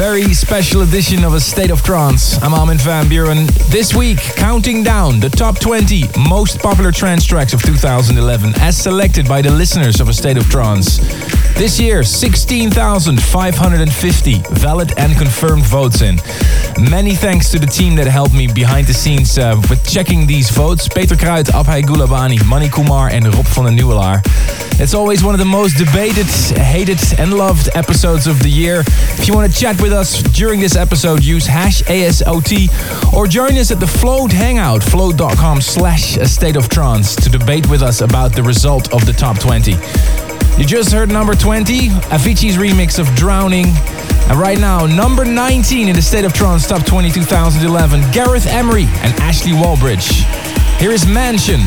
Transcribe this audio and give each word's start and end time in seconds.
very 0.00 0.32
special 0.32 0.80
edition 0.80 1.24
of 1.24 1.34
A 1.34 1.40
State 1.40 1.70
of 1.70 1.82
Trance. 1.82 2.42
I'm 2.42 2.54
Armin 2.54 2.78
van 2.78 3.04
Buuren. 3.04 3.46
This 3.68 3.94
week, 3.94 4.18
counting 4.34 4.82
down 4.82 5.20
the 5.20 5.28
top 5.28 5.60
20 5.60 6.04
most 6.26 6.58
popular 6.58 6.90
trance 6.90 7.26
tracks 7.26 7.52
of 7.52 7.62
2011 7.62 8.54
as 8.60 8.78
selected 8.78 9.28
by 9.28 9.42
the 9.42 9.50
listeners 9.50 10.00
of 10.00 10.08
A 10.08 10.14
State 10.14 10.38
of 10.38 10.48
Trance. 10.48 10.96
This 11.54 11.78
year, 11.78 12.02
16,550 12.02 14.38
valid 14.52 14.94
and 14.96 15.14
confirmed 15.18 15.64
votes 15.64 16.00
in. 16.00 16.16
Many 16.88 17.14
thanks 17.14 17.50
to 17.50 17.58
the 17.58 17.66
team 17.66 17.96
that 17.96 18.06
helped 18.06 18.32
me 18.32 18.46
behind 18.46 18.86
the 18.86 18.94
scenes 18.94 19.36
uh, 19.36 19.60
with 19.68 19.86
checking 19.86 20.26
these 20.26 20.48
votes. 20.50 20.88
Peter 20.88 21.14
Kruid, 21.14 21.50
Abhay 21.50 21.82
Gulabani, 21.82 22.38
Mani 22.48 22.68
Kumar 22.70 23.08
and 23.10 23.26
Rob 23.26 23.44
van 23.48 23.64
den 23.64 23.76
Nieuwelaar. 23.76 24.22
It's 24.80 24.94
always 24.94 25.22
one 25.22 25.34
of 25.34 25.38
the 25.38 25.44
most 25.44 25.76
debated, 25.76 26.26
hated 26.56 26.98
and 27.18 27.34
loved 27.34 27.68
episodes 27.74 28.26
of 28.26 28.42
the 28.42 28.48
year. 28.48 28.80
If 29.18 29.28
you 29.28 29.34
want 29.34 29.52
to 29.52 29.58
chat 29.58 29.80
with 29.82 29.92
us 29.92 30.22
during 30.32 30.58
this 30.58 30.74
episode, 30.74 31.22
use 31.22 31.46
hash 31.46 31.82
ASOT 31.82 33.12
or 33.12 33.26
join 33.26 33.58
us 33.58 33.70
at 33.70 33.78
the 33.78 33.86
Float 33.86 34.32
Hangout, 34.32 34.82
float.com 34.82 35.60
slash 35.60 36.16
a 36.16 36.26
state 36.26 36.56
of 36.56 36.70
trance 36.70 37.14
to 37.16 37.28
debate 37.28 37.68
with 37.68 37.82
us 37.82 38.00
about 38.00 38.32
the 38.34 38.42
result 38.42 38.92
of 38.94 39.04
the 39.04 39.12
top 39.12 39.38
20. 39.38 39.72
You 40.58 40.64
just 40.64 40.92
heard 40.92 41.10
number 41.10 41.34
20, 41.34 41.88
Avicii's 42.08 42.56
remix 42.56 42.98
of 42.98 43.06
Drowning. 43.16 43.66
And 44.30 44.38
right 44.38 44.60
now, 44.60 44.86
number 44.86 45.24
19 45.24 45.88
in 45.88 45.96
the 45.96 46.00
State 46.00 46.24
of 46.24 46.32
Trance 46.32 46.64
Top 46.64 46.86
20 46.86 47.10
2011, 47.10 48.12
Gareth 48.12 48.46
Emery 48.46 48.84
and 49.02 49.12
Ashley 49.14 49.50
Wallbridge. 49.50 50.22
Here 50.78 50.92
is 50.92 51.04
Mansion. 51.04 51.60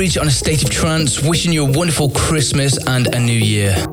Wallbridge 0.00 0.18
on 0.18 0.26
a 0.28 0.30
state 0.30 0.62
of 0.62 0.70
trance, 0.70 1.22
wishing 1.22 1.52
you 1.52 1.66
a 1.66 1.70
wonderful 1.70 2.08
Christmas 2.10 2.78
and 2.86 3.14
a 3.14 3.20
new 3.20 3.32
year. 3.32 3.89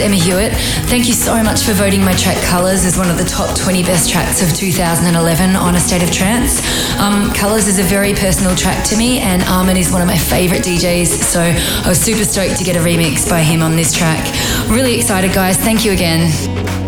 Emma 0.00 0.16
Hewitt. 0.16 0.52
Thank 0.88 1.06
you 1.08 1.12
so 1.12 1.42
much 1.42 1.62
for 1.62 1.72
voting 1.72 2.04
my 2.04 2.14
track 2.14 2.36
Colours 2.44 2.84
as 2.84 2.96
one 2.96 3.10
of 3.10 3.18
the 3.18 3.24
top 3.24 3.56
20 3.56 3.82
best 3.82 4.10
tracks 4.10 4.42
of 4.42 4.54
2011 4.54 5.56
on 5.56 5.74
A 5.74 5.80
State 5.80 6.02
of 6.02 6.10
Trance. 6.10 6.60
Um, 6.98 7.32
Colours 7.32 7.68
is 7.68 7.78
a 7.78 7.82
very 7.82 8.14
personal 8.14 8.54
track 8.54 8.84
to 8.88 8.96
me, 8.96 9.18
and 9.20 9.42
Armin 9.44 9.76
is 9.76 9.90
one 9.92 10.00
of 10.00 10.08
my 10.08 10.18
favourite 10.18 10.62
DJs, 10.62 11.06
so 11.06 11.40
I 11.40 11.88
was 11.88 12.00
super 12.00 12.24
stoked 12.24 12.56
to 12.58 12.64
get 12.64 12.76
a 12.76 12.80
remix 12.80 13.28
by 13.28 13.40
him 13.40 13.62
on 13.62 13.76
this 13.76 13.92
track. 13.92 14.24
Really 14.68 14.96
excited, 14.96 15.32
guys. 15.32 15.56
Thank 15.56 15.84
you 15.84 15.92
again. 15.92 16.87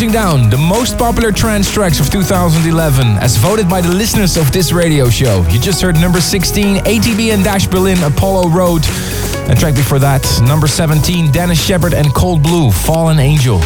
Counting 0.00 0.14
down 0.14 0.48
the 0.48 0.56
most 0.56 0.96
popular 0.96 1.30
trance 1.30 1.70
tracks 1.70 2.00
of 2.00 2.08
2011 2.08 3.18
as 3.18 3.36
voted 3.36 3.68
by 3.68 3.82
the 3.82 3.94
listeners 3.94 4.38
of 4.38 4.50
this 4.50 4.72
radio 4.72 5.10
show. 5.10 5.44
You 5.50 5.60
just 5.60 5.82
heard 5.82 5.96
number 5.96 6.22
16, 6.22 6.78
ATB 6.84 7.34
and 7.34 7.44
Dash 7.44 7.66
Berlin, 7.66 8.02
Apollo 8.02 8.48
Road. 8.48 8.82
And 9.50 9.60
track 9.60 9.74
before 9.74 9.98
that, 9.98 10.26
number 10.42 10.68
17, 10.68 11.30
Denis 11.32 11.60
Sheperd 11.60 11.92
and 11.92 12.14
Cold 12.14 12.42
Blue, 12.42 12.70
Fallen 12.70 13.18
Angel. 13.18 13.60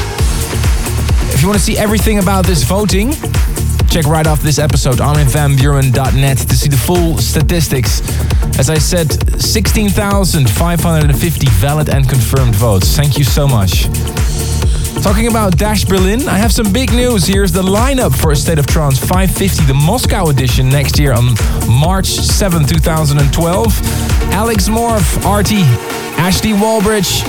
If 1.30 1.40
you 1.40 1.46
want 1.46 1.56
to 1.56 1.64
see 1.64 1.78
everything 1.78 2.18
about 2.18 2.46
this 2.46 2.64
voting, 2.64 3.12
check 3.88 4.06
right 4.06 4.26
off 4.26 4.42
this 4.42 4.58
episode 4.58 5.00
on 5.00 5.14
arminvanbuuren.net 5.14 6.38
to 6.38 6.56
see 6.56 6.68
the 6.68 6.76
full 6.76 7.16
statistics. 7.18 8.00
As 8.58 8.70
I 8.70 8.78
said, 8.78 9.40
16,550 9.40 11.46
valid 11.46 11.88
and 11.88 12.08
confirmed 12.08 12.56
votes. 12.56 12.96
Thank 12.96 13.18
you 13.18 13.24
so 13.24 13.46
much. 13.46 13.86
Talking 15.02 15.26
about 15.28 15.56
Dash 15.58 15.84
Berlin, 15.84 16.28
I 16.28 16.38
have 16.38 16.52
some 16.52 16.72
big 16.72 16.90
news. 16.92 17.26
Here's 17.26 17.52
the 17.52 17.62
lineup 17.62 18.16
for 18.18 18.34
State 18.34 18.58
of 18.58 18.66
Trance 18.66 18.98
550, 18.98 19.64
the 19.64 19.74
Moscow 19.74 20.28
edition 20.28 20.68
next 20.68 20.98
year 20.98 21.12
on 21.12 21.34
March 21.68 22.06
7, 22.06 22.64
2012. 22.64 23.80
Alex 24.32 24.68
Morph, 24.68 25.24
Arty, 25.24 25.62
Ashley 26.16 26.52
Wallbridge, 26.52 27.22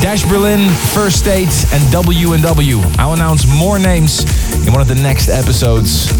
Dash 0.00 0.24
Berlin, 0.24 0.70
First 0.94 1.18
State, 1.18 1.66
and 1.72 1.92
W&W. 1.92 2.78
I'll 2.98 3.12
announce 3.12 3.46
more 3.46 3.78
names 3.78 4.24
in 4.66 4.72
one 4.72 4.80
of 4.80 4.88
the 4.88 4.94
next 4.96 5.28
episodes. 5.28 6.10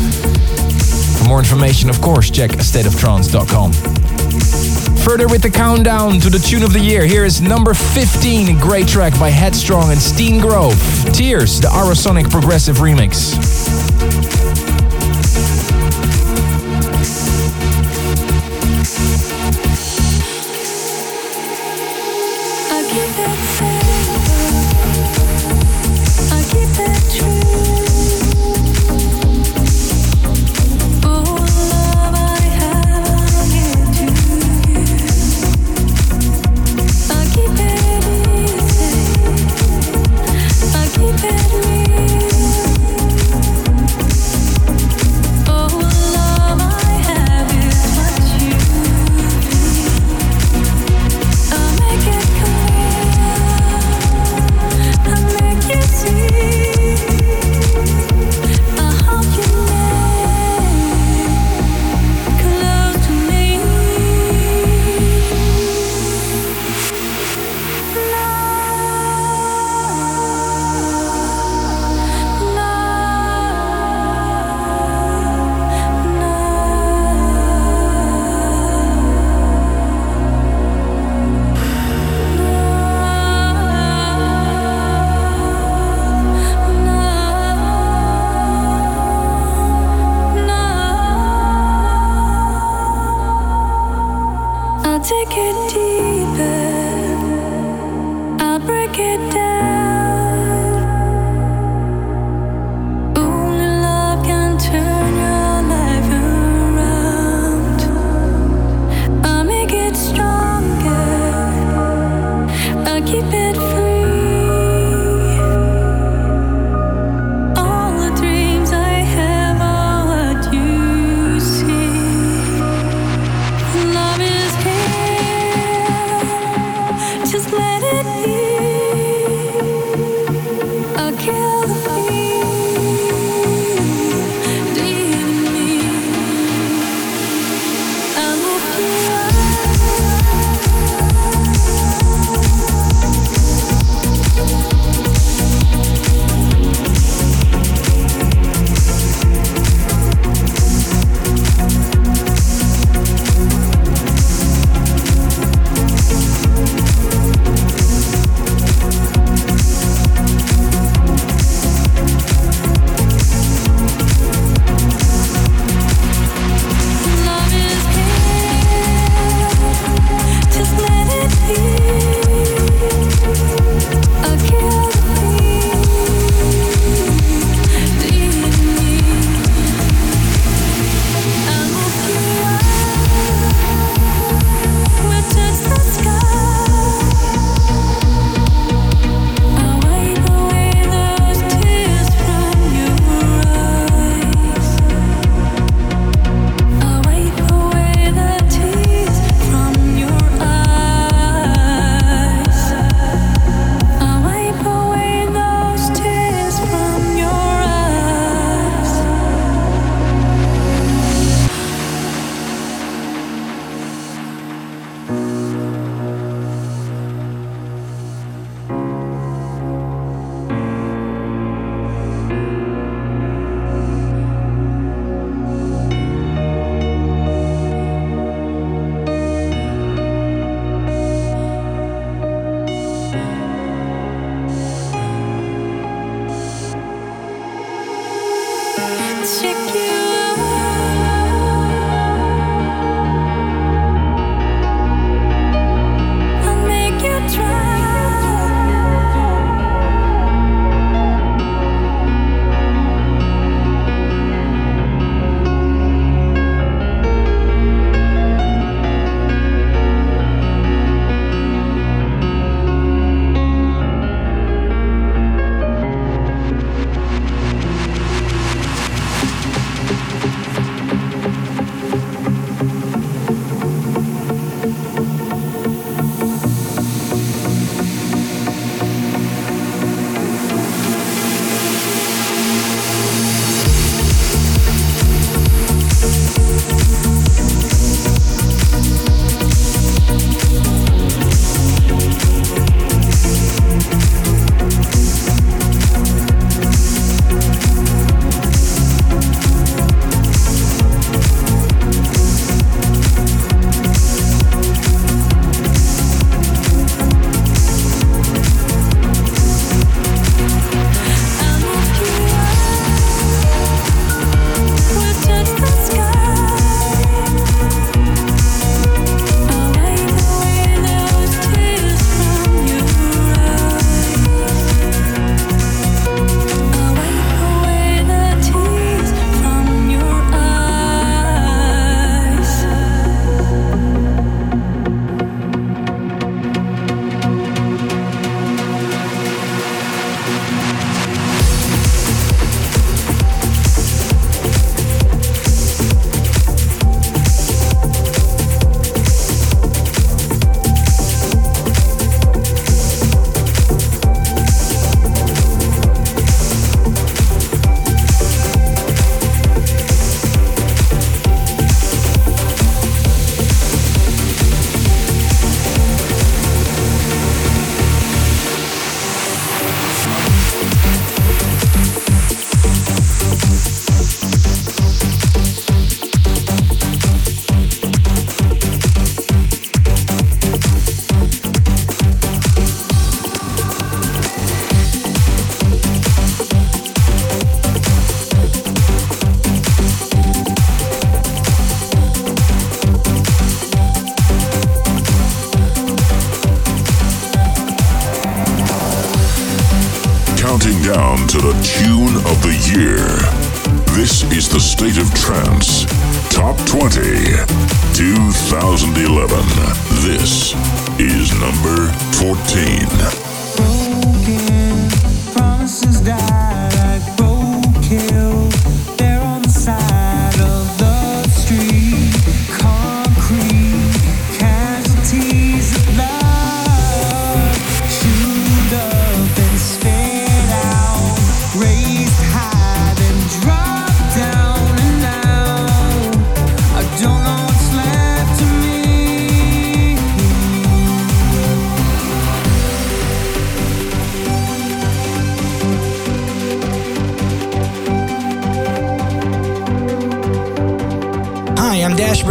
For 1.18 1.24
more 1.24 1.38
information, 1.38 1.88
of 1.88 2.00
course, 2.00 2.30
check 2.30 2.50
stateoftrance.com. 2.50 3.91
Further 5.04 5.28
with 5.28 5.42
the 5.42 5.50
countdown 5.50 6.20
to 6.20 6.30
the 6.30 6.38
tune 6.38 6.62
of 6.62 6.72
the 6.72 6.80
year, 6.80 7.04
here 7.04 7.24
is 7.24 7.42
number 7.42 7.74
15, 7.74 8.58
great 8.58 8.86
track 8.86 9.18
by 9.18 9.30
Headstrong 9.30 9.90
and 9.90 10.00
Steen 10.00 10.40
Grove. 10.40 10.74
Tears, 11.12 11.60
the 11.60 11.68
Aurosonic 11.68 12.30
Progressive 12.30 12.76
Remix. 12.76 14.21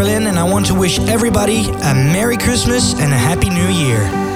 Berlin, 0.02 0.26
and 0.26 0.40
I 0.40 0.44
want 0.44 0.66
to 0.66 0.74
wish 0.74 0.98
everybody 0.98 1.70
a 1.70 1.94
Merry 1.94 2.36
Christmas 2.36 2.96
and 2.96 3.14
a 3.14 3.18
Happy 3.18 3.52
New 3.52 3.68
Year. 3.68 4.31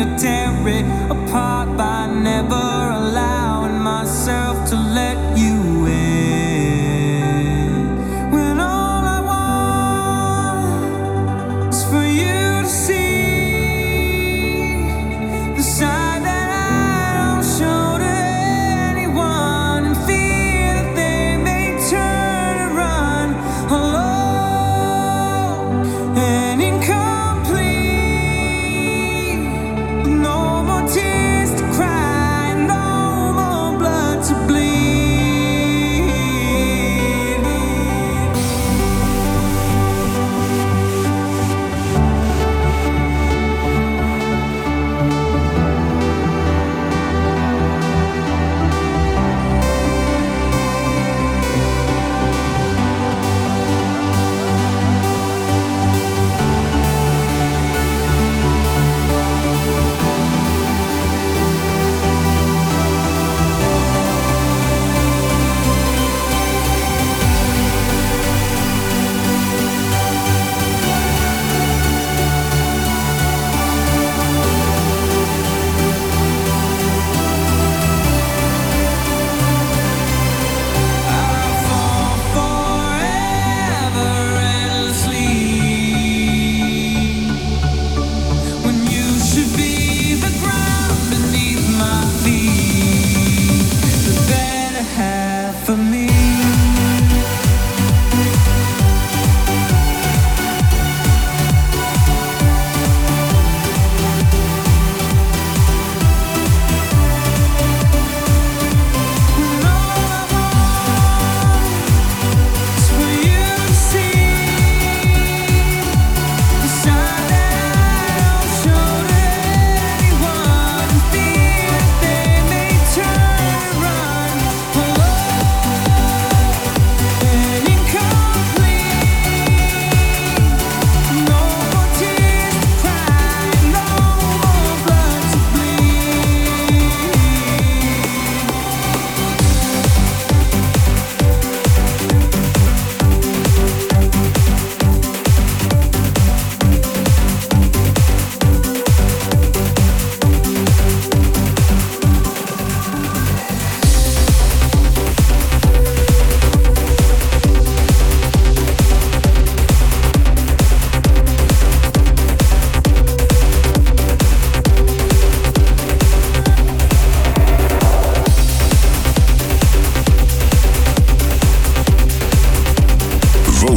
To 0.00 0.06
tear 0.16 0.66
it 0.66 0.86
apart 1.10 1.76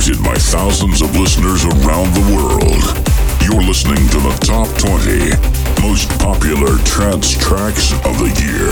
voted 0.03 0.23
by 0.23 0.35
thousands 0.35 1.01
of 1.01 1.15
listeners 1.15 1.63
around 1.63 2.13
the 2.13 2.35
world. 2.35 2.83
You're 3.41 3.63
listening 3.63 4.05
to 4.09 4.19
the 4.19 4.35
top 4.41 4.67
20 4.77 5.31
most 5.81 6.09
popular 6.19 6.77
trance 6.83 7.31
tracks 7.31 7.93
of 8.03 8.19
the 8.19 8.27
year. 8.43 8.67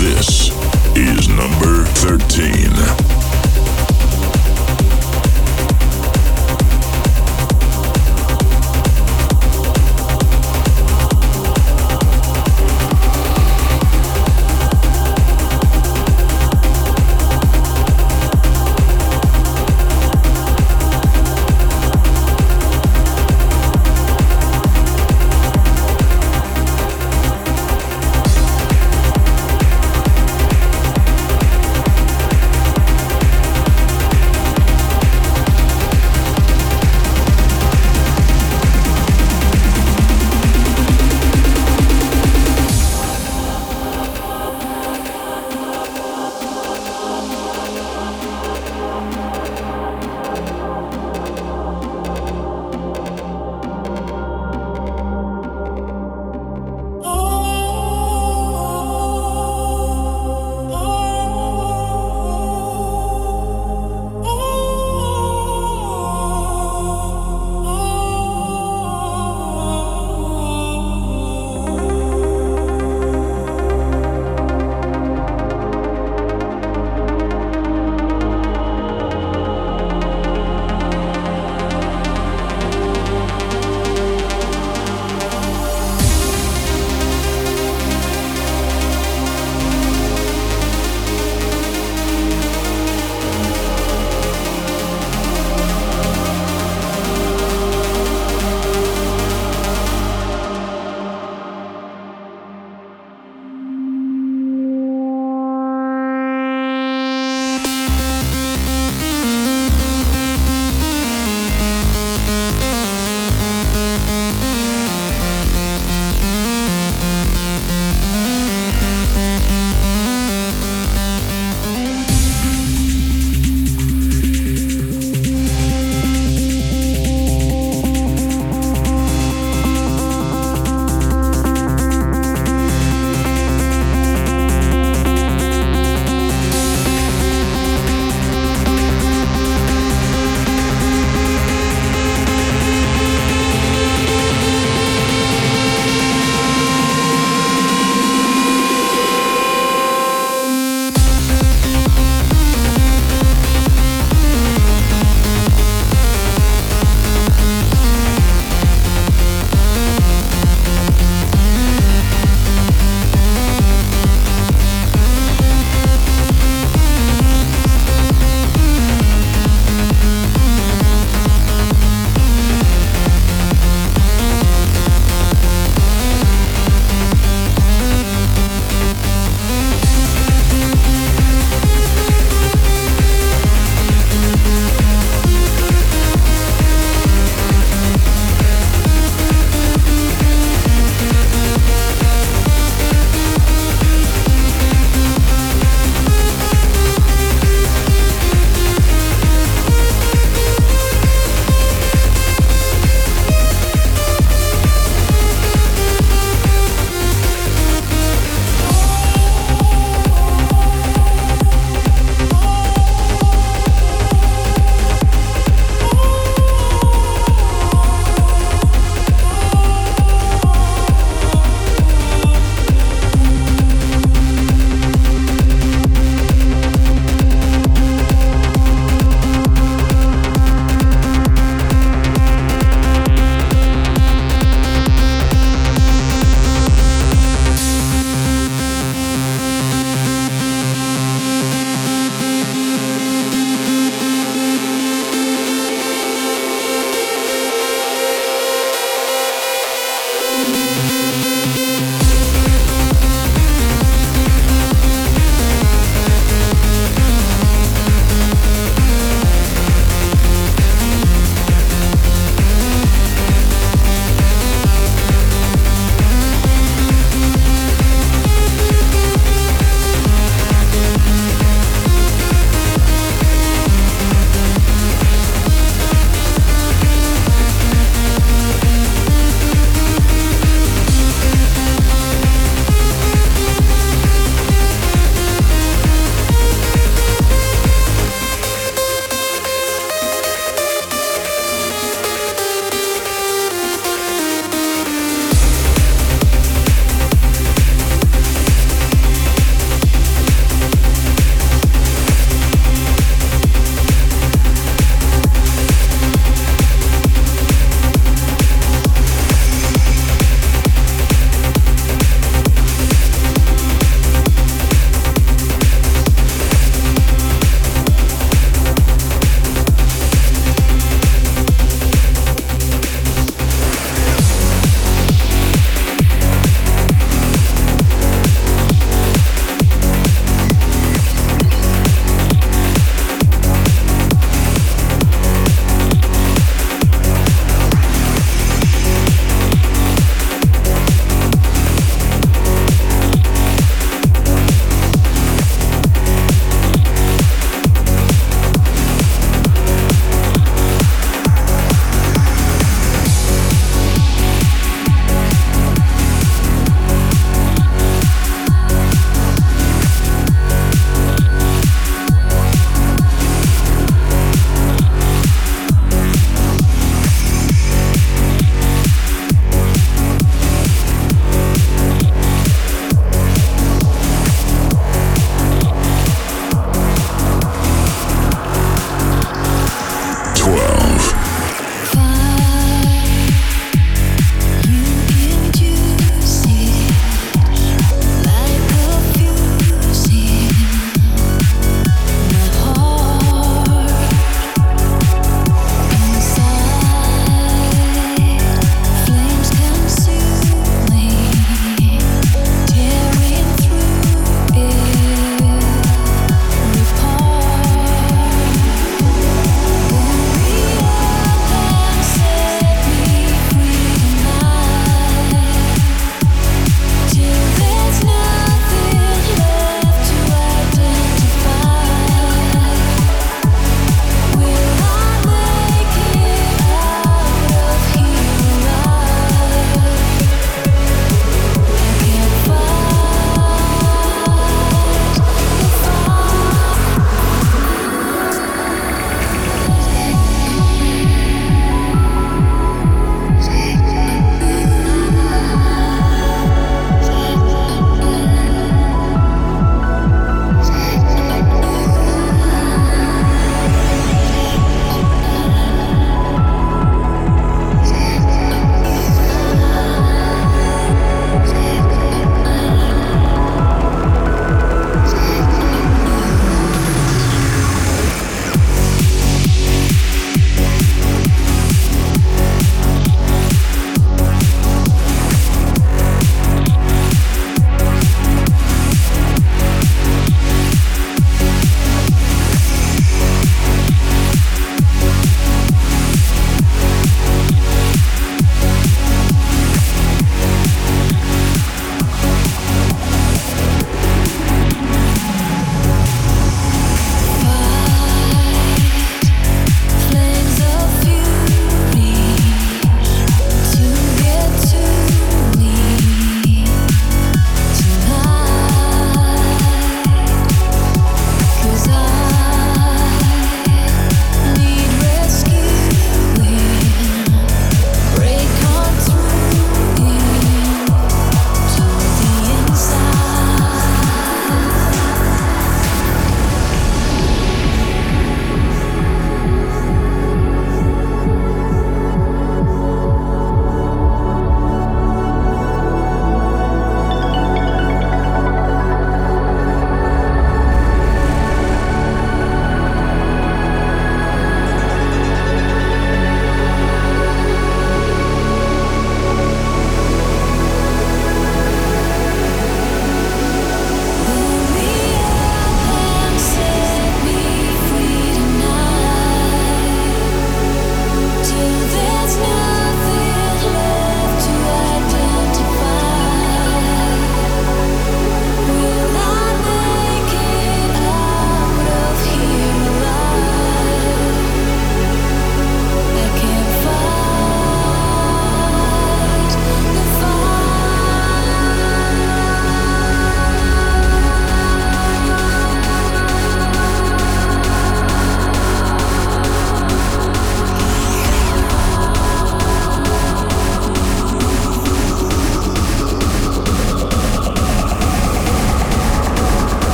This 0.00 0.48
is 0.96 1.28
number 1.28 1.84
13. 2.00 3.27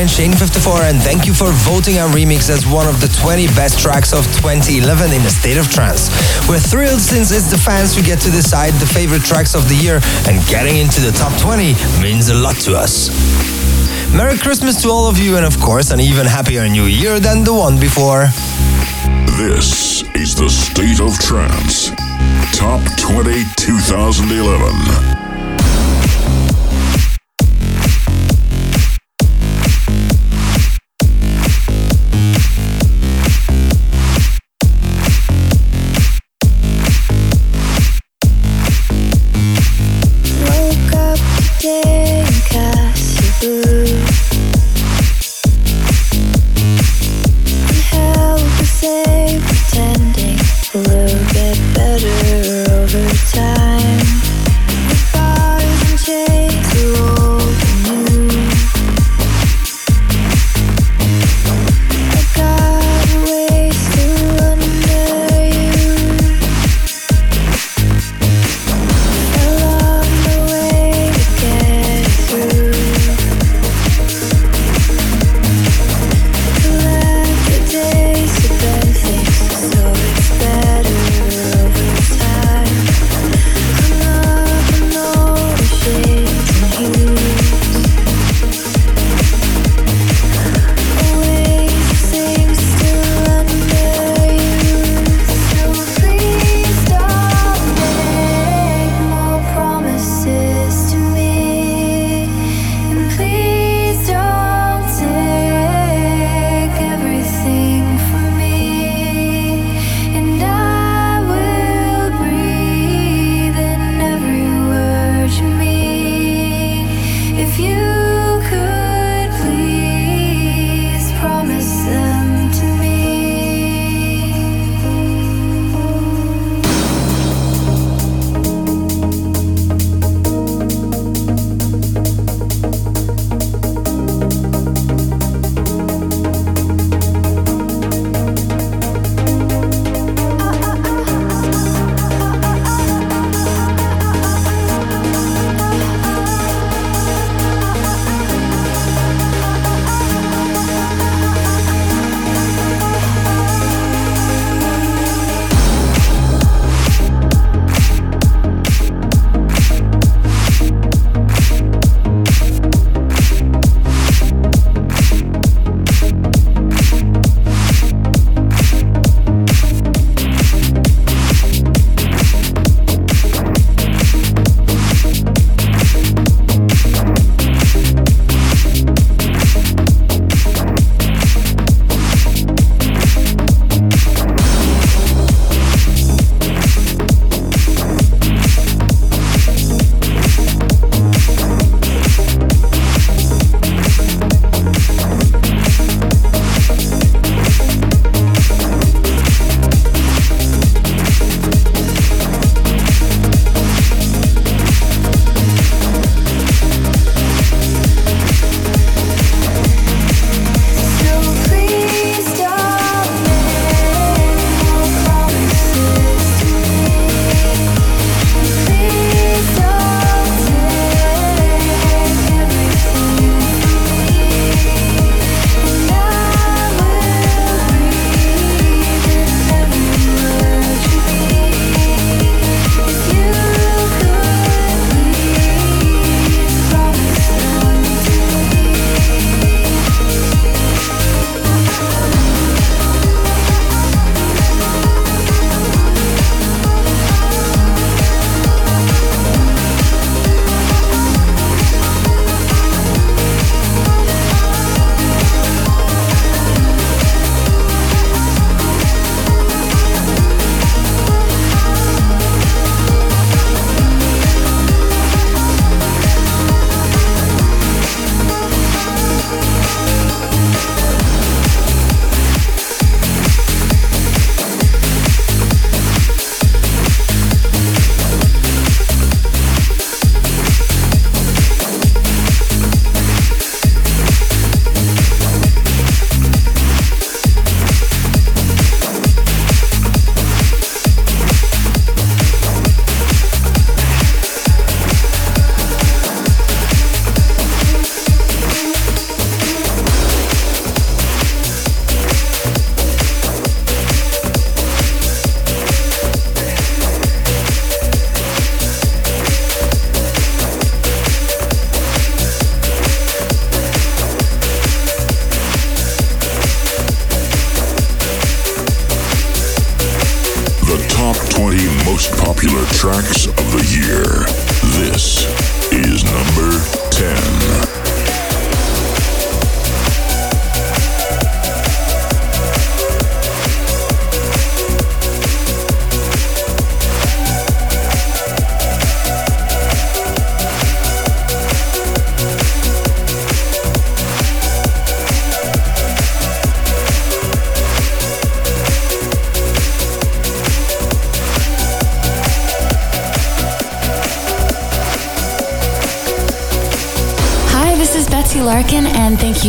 And 0.00 0.08
Shane54, 0.08 0.88
and 0.88 0.98
thank 1.02 1.26
you 1.26 1.34
for 1.34 1.52
voting 1.52 1.98
our 1.98 2.08
remix 2.08 2.48
as 2.48 2.66
one 2.66 2.88
of 2.88 3.02
the 3.02 3.08
20 3.20 3.46
best 3.48 3.78
tracks 3.78 4.14
of 4.14 4.24
2011 4.40 5.12
in 5.12 5.22
the 5.22 5.28
state 5.28 5.58
of 5.58 5.68
trance. 5.68 6.08
We're 6.48 6.58
thrilled 6.58 7.00
since 7.00 7.30
it's 7.30 7.50
the 7.50 7.58
fans 7.58 7.94
who 7.94 8.02
get 8.02 8.18
to 8.20 8.30
decide 8.30 8.72
the 8.80 8.86
favorite 8.86 9.22
tracks 9.22 9.54
of 9.54 9.68
the 9.68 9.74
year, 9.74 10.00
and 10.24 10.40
getting 10.48 10.78
into 10.78 11.02
the 11.02 11.12
top 11.12 11.38
20 11.38 11.74
means 12.00 12.30
a 12.30 12.34
lot 12.34 12.56
to 12.64 12.74
us. 12.74 13.12
Merry 14.16 14.38
Christmas 14.38 14.80
to 14.82 14.88
all 14.88 15.06
of 15.06 15.18
you, 15.18 15.36
and 15.36 15.44
of 15.44 15.60
course, 15.60 15.90
an 15.90 16.00
even 16.00 16.24
happier 16.24 16.66
new 16.66 16.86
year 16.86 17.20
than 17.20 17.44
the 17.44 17.52
one 17.52 17.78
before. 17.78 18.28
This 19.36 20.02
is 20.16 20.34
the 20.34 20.48
State 20.48 21.00
of 21.00 21.12
Trance. 21.18 21.90
Top 22.56 22.80
20 22.96 23.44
2011. 23.54 25.09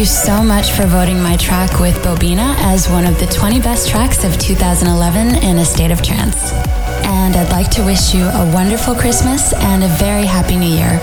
You 0.01 0.05
so 0.07 0.43
much 0.43 0.71
for 0.71 0.87
voting 0.87 1.21
my 1.21 1.37
track 1.37 1.79
with 1.79 1.93
Bobina 1.97 2.55
as 2.57 2.89
one 2.89 3.05
of 3.05 3.19
the 3.19 3.27
20 3.27 3.59
best 3.61 3.87
tracks 3.87 4.23
of 4.23 4.35
2011 4.39 5.43
in 5.43 5.59
a 5.59 5.65
state 5.65 5.91
of 5.91 6.01
trance. 6.01 6.51
And 7.05 7.35
I'd 7.35 7.51
like 7.51 7.69
to 7.71 7.85
wish 7.85 8.11
you 8.11 8.23
a 8.23 8.51
wonderful 8.51 8.95
Christmas 8.95 9.53
and 9.53 9.83
a 9.83 9.87
very 9.99 10.25
happy 10.25 10.57
new 10.57 10.65
year. 10.65 10.97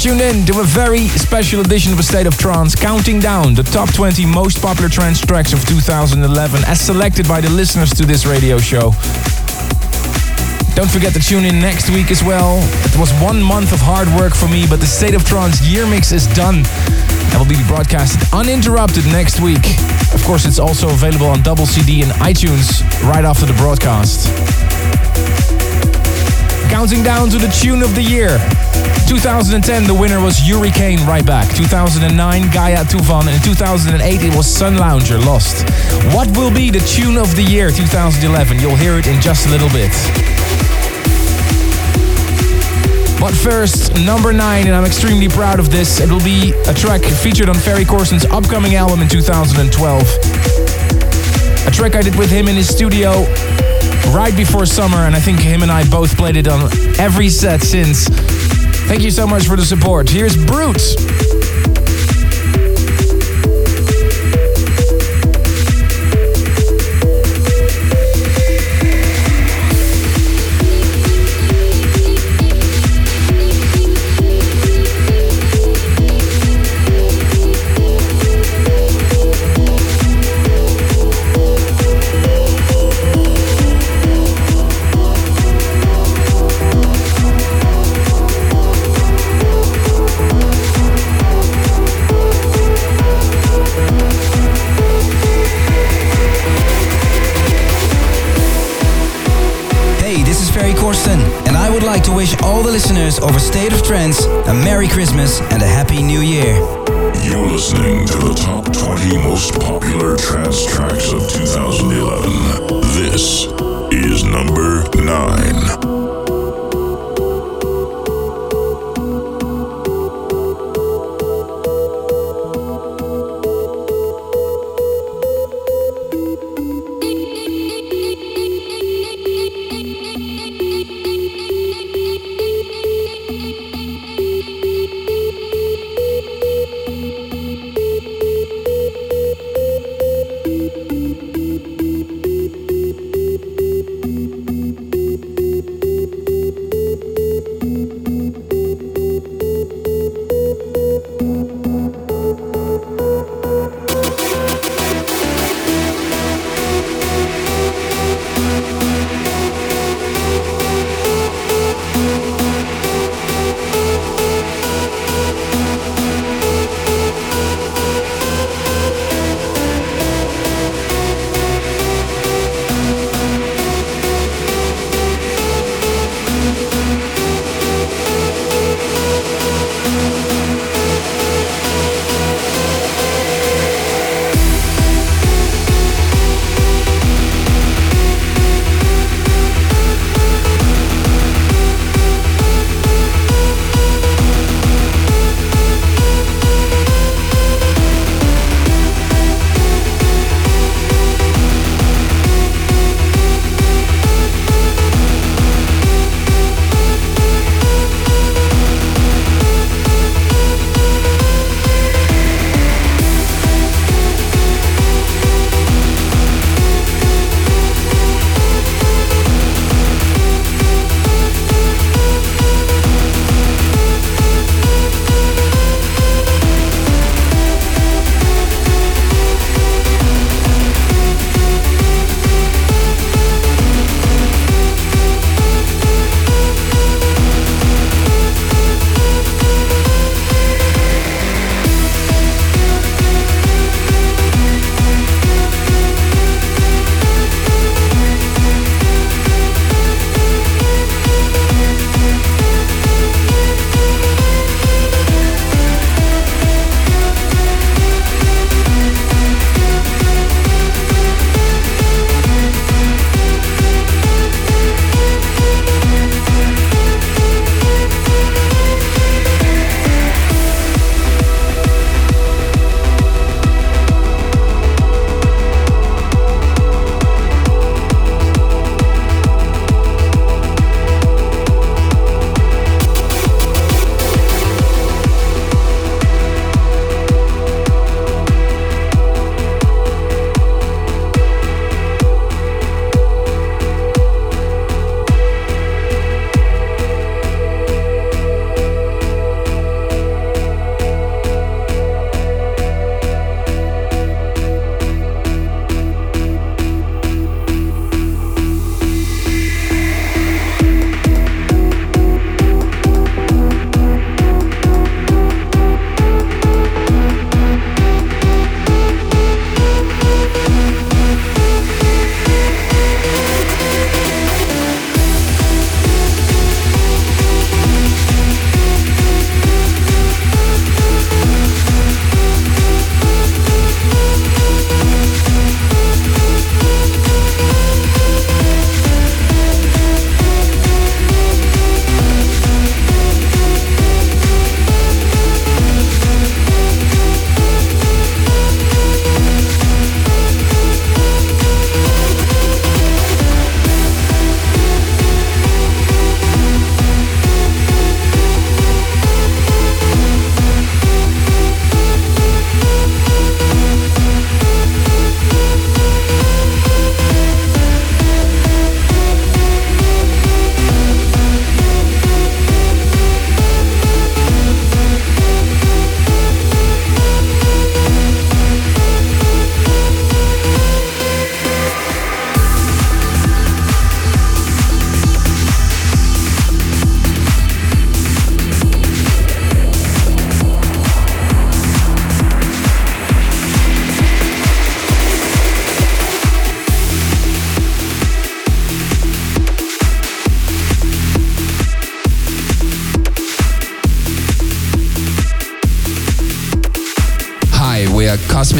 Tuned 0.00 0.22
in 0.22 0.46
to 0.46 0.60
a 0.60 0.64
very 0.64 1.08
special 1.08 1.60
edition 1.60 1.92
of 1.92 1.98
A 1.98 2.02
State 2.02 2.26
of 2.26 2.38
Trance, 2.38 2.74
counting 2.74 3.20
down 3.20 3.52
the 3.52 3.62
top 3.62 3.92
20 3.92 4.24
most 4.24 4.62
popular 4.62 4.88
trance 4.88 5.20
tracks 5.20 5.52
of 5.52 5.62
2011 5.66 6.64
as 6.64 6.80
selected 6.80 7.28
by 7.28 7.42
the 7.42 7.50
listeners 7.50 7.90
to 7.90 8.06
this 8.06 8.24
radio 8.24 8.56
show. 8.56 8.92
Don't 10.74 10.88
forget 10.88 11.12
to 11.12 11.20
tune 11.20 11.44
in 11.44 11.60
next 11.60 11.90
week 11.90 12.10
as 12.10 12.24
well. 12.24 12.60
It 12.86 12.96
was 12.98 13.12
one 13.20 13.42
month 13.42 13.74
of 13.74 13.80
hard 13.80 14.08
work 14.16 14.32
for 14.34 14.48
me, 14.48 14.64
but 14.66 14.80
the 14.80 14.86
State 14.86 15.12
of 15.12 15.22
Trance 15.24 15.60
year 15.68 15.86
mix 15.86 16.12
is 16.12 16.26
done 16.28 16.64
and 16.64 17.34
will 17.36 17.44
be 17.44 17.62
broadcasted 17.68 18.26
uninterrupted 18.32 19.04
next 19.06 19.38
week. 19.40 19.64
Of 20.14 20.24
course, 20.24 20.46
it's 20.46 20.58
also 20.58 20.88
available 20.88 21.26
on 21.26 21.42
double 21.42 21.66
CD 21.66 22.00
and 22.00 22.12
iTunes 22.12 22.80
right 23.04 23.26
after 23.26 23.44
the 23.44 23.54
broadcast. 23.54 25.49
Counting 26.70 27.02
down 27.02 27.28
to 27.28 27.36
the 27.36 27.48
tune 27.48 27.82
of 27.82 27.94
the 27.96 28.02
year. 28.02 28.38
2010, 29.08 29.84
the 29.88 29.92
winner 29.92 30.22
was 30.22 30.38
Hurricane 30.38 31.04
Right 31.04 31.26
Back. 31.26 31.52
2009, 31.56 32.50
Gaia 32.52 32.84
Tuvan. 32.84 33.26
And 33.26 33.34
in 33.34 33.42
2008, 33.42 34.22
it 34.22 34.34
was 34.36 34.46
Sunlounger 34.46 35.18
Lost. 35.26 35.68
What 36.14 36.30
will 36.36 36.54
be 36.54 36.70
the 36.70 36.78
tune 36.86 37.18
of 37.18 37.34
the 37.34 37.42
year 37.42 37.70
2011? 37.70 38.60
You'll 38.60 38.76
hear 38.76 38.94
it 38.98 39.08
in 39.08 39.20
just 39.20 39.48
a 39.48 39.50
little 39.50 39.68
bit. 39.70 39.90
But 43.18 43.34
first, 43.34 43.92
number 44.06 44.32
nine, 44.32 44.68
and 44.68 44.76
I'm 44.76 44.86
extremely 44.86 45.28
proud 45.28 45.58
of 45.58 45.70
this. 45.72 45.98
It 46.00 46.08
will 46.08 46.24
be 46.24 46.54
a 46.68 46.72
track 46.72 47.02
featured 47.02 47.48
on 47.48 47.56
Ferry 47.56 47.84
Corsten's 47.84 48.24
upcoming 48.26 48.76
album 48.76 49.02
in 49.02 49.08
2012. 49.08 50.02
A 51.66 51.70
track 51.70 51.96
I 51.96 52.02
did 52.02 52.14
with 52.14 52.30
him 52.30 52.46
in 52.46 52.54
his 52.54 52.68
studio 52.68 53.26
right 54.14 54.36
before 54.36 54.66
summer, 54.66 54.98
and 54.98 55.14
I 55.14 55.20
think 55.20 55.40
him 55.40 55.62
and 55.62 55.70
I 55.70 55.88
both 55.88 56.16
played 56.16 56.36
it 56.36 56.48
on 56.48 56.70
every 56.98 57.28
set 57.28 57.62
since. 57.62 58.08
Thank 58.88 59.02
you 59.02 59.10
so 59.10 59.26
much 59.26 59.46
for 59.46 59.56
the 59.56 59.64
support. 59.64 60.08
Here's 60.08 60.36
Brute. 60.46 61.19
Listeners 103.10 103.28
over 103.28 103.38
State 103.40 103.72
of 103.72 103.82
Trance 103.82 104.24
a 104.24 104.54
Merry 104.54 104.86
Christmas 104.86 105.40
and 105.40 105.62
a 105.62 105.66
Happy 105.66 106.02
New 106.02 106.20
Year. 106.20 106.54
You're 107.24 107.50
listening 107.50 108.06
to 108.06 108.18
the 108.18 108.34
top 108.34 108.72
20 108.72 109.16
most 109.18 109.54
popular 109.54 110.16
trance 110.16 110.64
tracks 110.66 110.89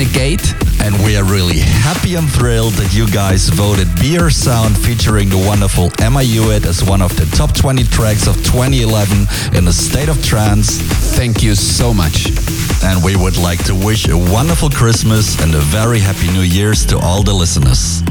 Cosmic 0.01 0.15
Gate. 0.15 0.55
And 0.83 0.95
we 1.05 1.17
are 1.17 1.25
really 1.25 1.59
happy 1.59 2.15
and 2.15 2.29
thrilled 2.31 2.73
that 2.75 2.95
you 2.95 3.07
guys 3.11 3.51
voted 3.51 3.87
Be 4.01 4.15
Your 4.15 4.31
Sound 4.31 4.79
featuring 4.79 5.29
the 5.29 5.37
wonderful 5.37 5.91
Emma 6.01 6.23
Hewitt 6.23 6.65
as 6.65 6.83
one 6.83 7.03
of 7.03 7.15
the 7.17 7.27
top 7.37 7.55
20 7.55 7.85
tracks 7.85 8.27
of 8.27 8.37
2011 8.37 9.27
in 9.55 9.65
the 9.67 9.73
state 9.73 10.09
of 10.09 10.25
trance. 10.25 10.81
Thank 11.17 11.43
you 11.43 11.55
so 11.55 11.93
much. 11.93 12.29
And 12.83 13.05
we 13.05 13.15
would 13.17 13.37
like 13.37 13.63
to 13.65 13.75
wish 13.75 14.09
a 14.09 14.17
wonderful 14.17 14.71
Christmas 14.71 15.39
and 15.43 15.55
a 15.55 15.61
very 15.61 15.99
happy 15.99 16.33
New 16.33 16.49
Year's 16.49 16.87
to 16.87 16.99
all 16.99 17.23
the 17.23 17.35
listeners. 17.35 18.03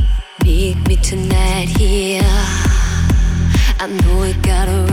Meet 0.44 0.88
me 0.88 0.95
tonight 0.98 1.70
here. 1.70 2.22
I 3.82 3.88
know 3.88 4.20
we 4.22 4.34
gotta 4.34 4.72
run 4.72 4.89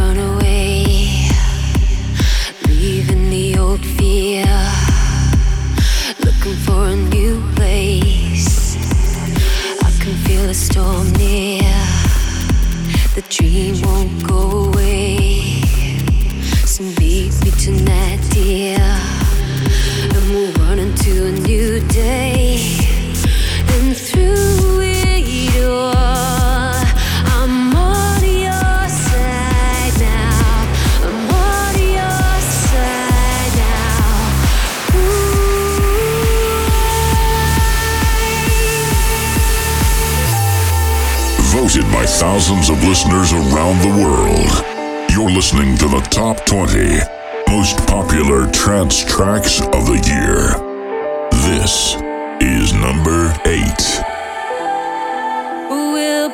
storm 10.57 11.12
near. 11.12 11.61
The 13.15 13.23
dream 13.28 13.81
won't 13.83 14.27
go 14.27 14.69
away. 14.69 15.61
So 16.65 16.83
meet 16.99 17.33
me 17.45 17.51
tonight, 17.51 18.20
dear. 18.31 18.81
And 20.15 20.31
we'll 20.31 20.53
run 20.55 20.78
into 20.78 21.27
a 21.27 21.33
new 21.33 21.81
day. 21.89 22.56
Thousands 42.18 42.70
of 42.70 42.82
listeners 42.82 43.30
around 43.32 43.78
the 43.82 43.94
world. 44.02 45.10
You're 45.10 45.30
listening 45.30 45.76
to 45.76 45.86
the 45.86 46.01
top 46.10 46.47
20 46.47 46.98
most 47.51 47.76
popular 47.86 48.51
trance 48.52 49.05
tracks 49.05 49.60
of 49.60 49.84
the 49.86 50.01
year. 50.06 50.56
This 51.30 51.97
is 52.40 52.72
number 52.72 53.34
8. 53.44 54.16
We'll 55.70 56.30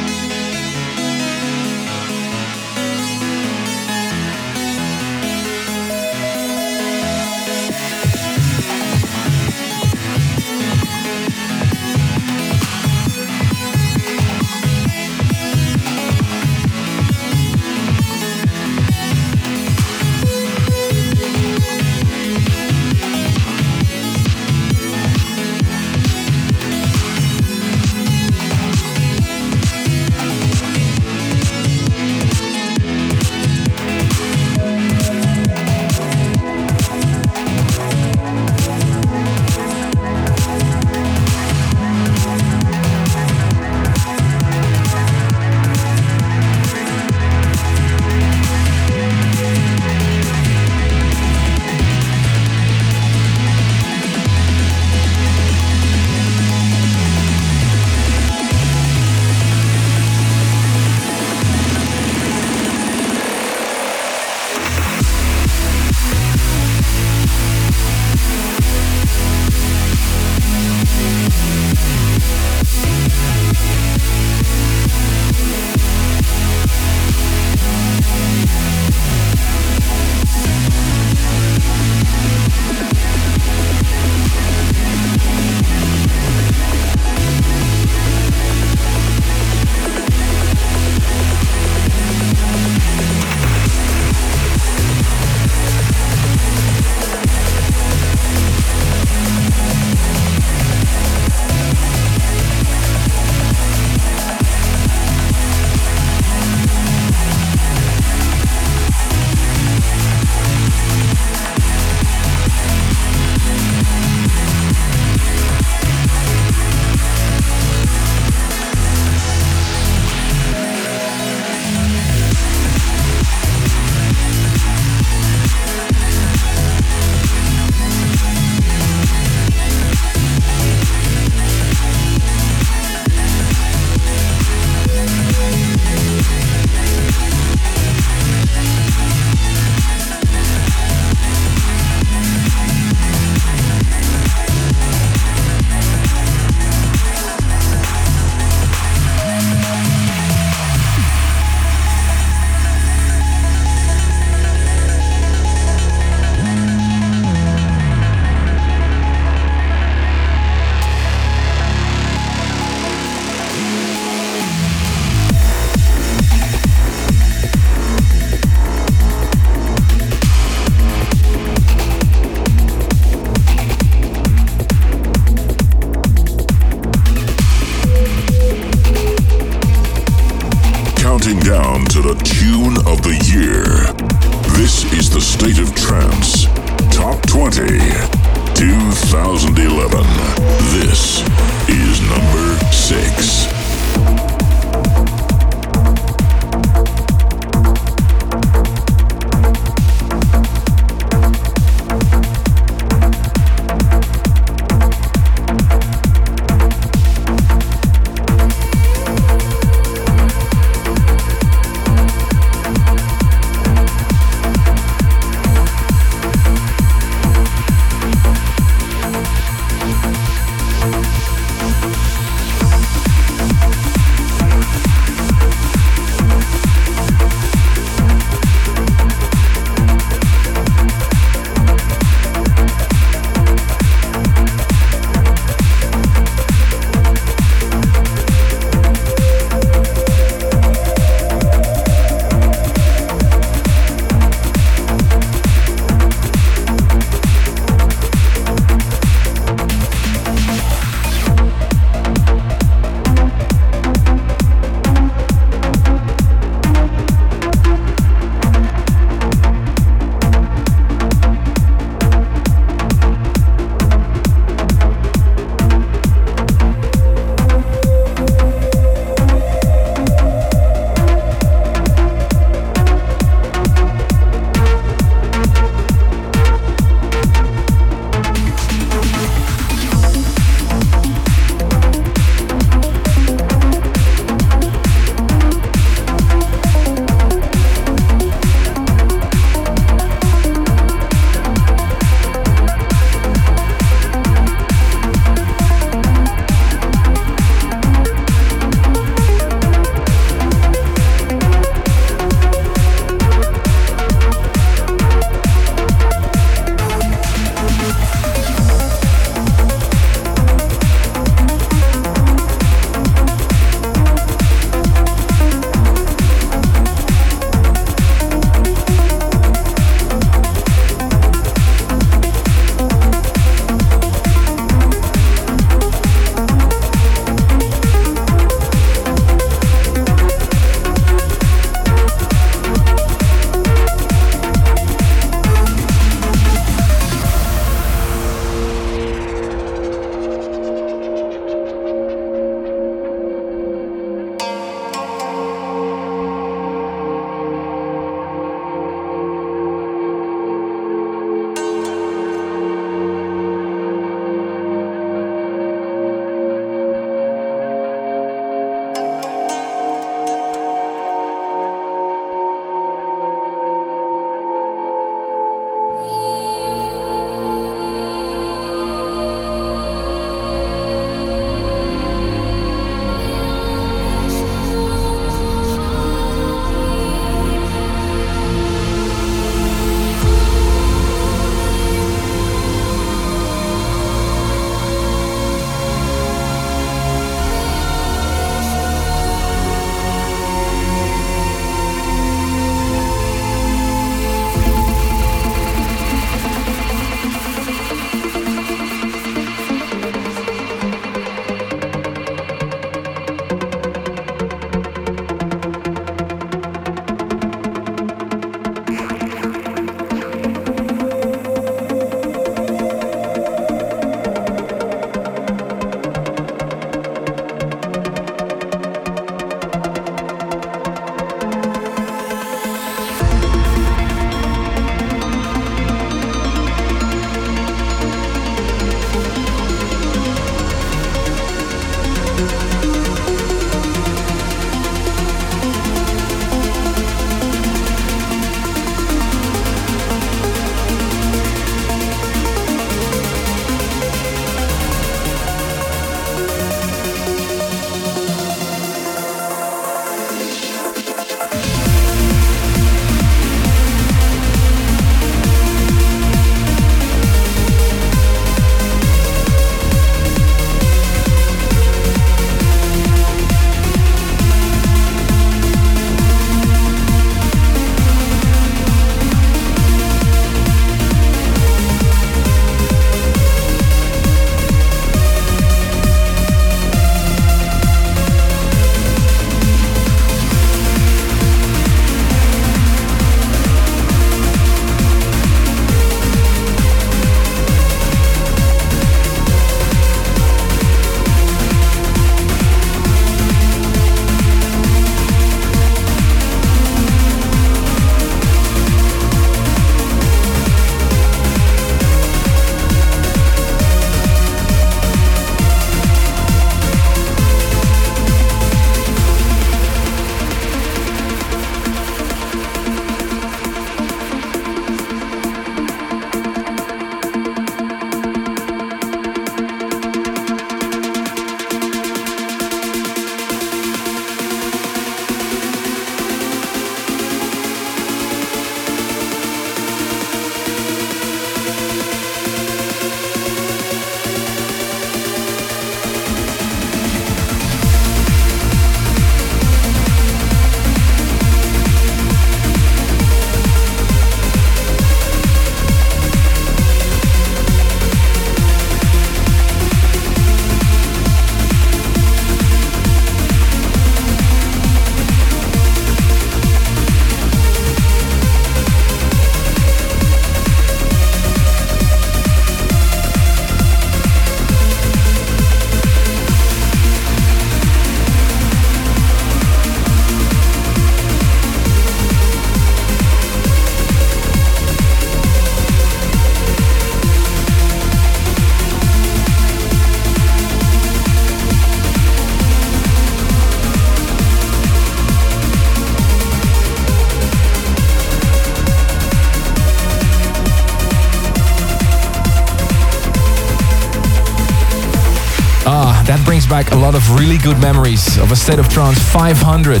back 596.84 596.92
a 596.92 596.96
lot 596.96 597.16
of 597.16 597.34
really 597.34 597.58
good 597.58 597.76
memories 597.80 598.38
of 598.38 598.52
a 598.52 598.56
State 598.56 598.78
of 598.78 598.88
Trance 598.88 599.18
500. 599.32 600.00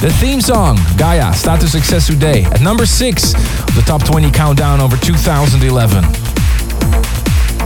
The 0.00 0.10
theme 0.20 0.40
song, 0.40 0.78
Gaia, 0.96 1.34
Status 1.34 1.74
Excessu 1.74 2.18
D, 2.18 2.44
at 2.44 2.62
number 2.62 2.86
6 2.86 3.34
of 3.34 3.74
the 3.74 3.82
top 3.84 4.02
20 4.02 4.30
countdown 4.30 4.80
over 4.80 4.96
2011. 4.96 6.04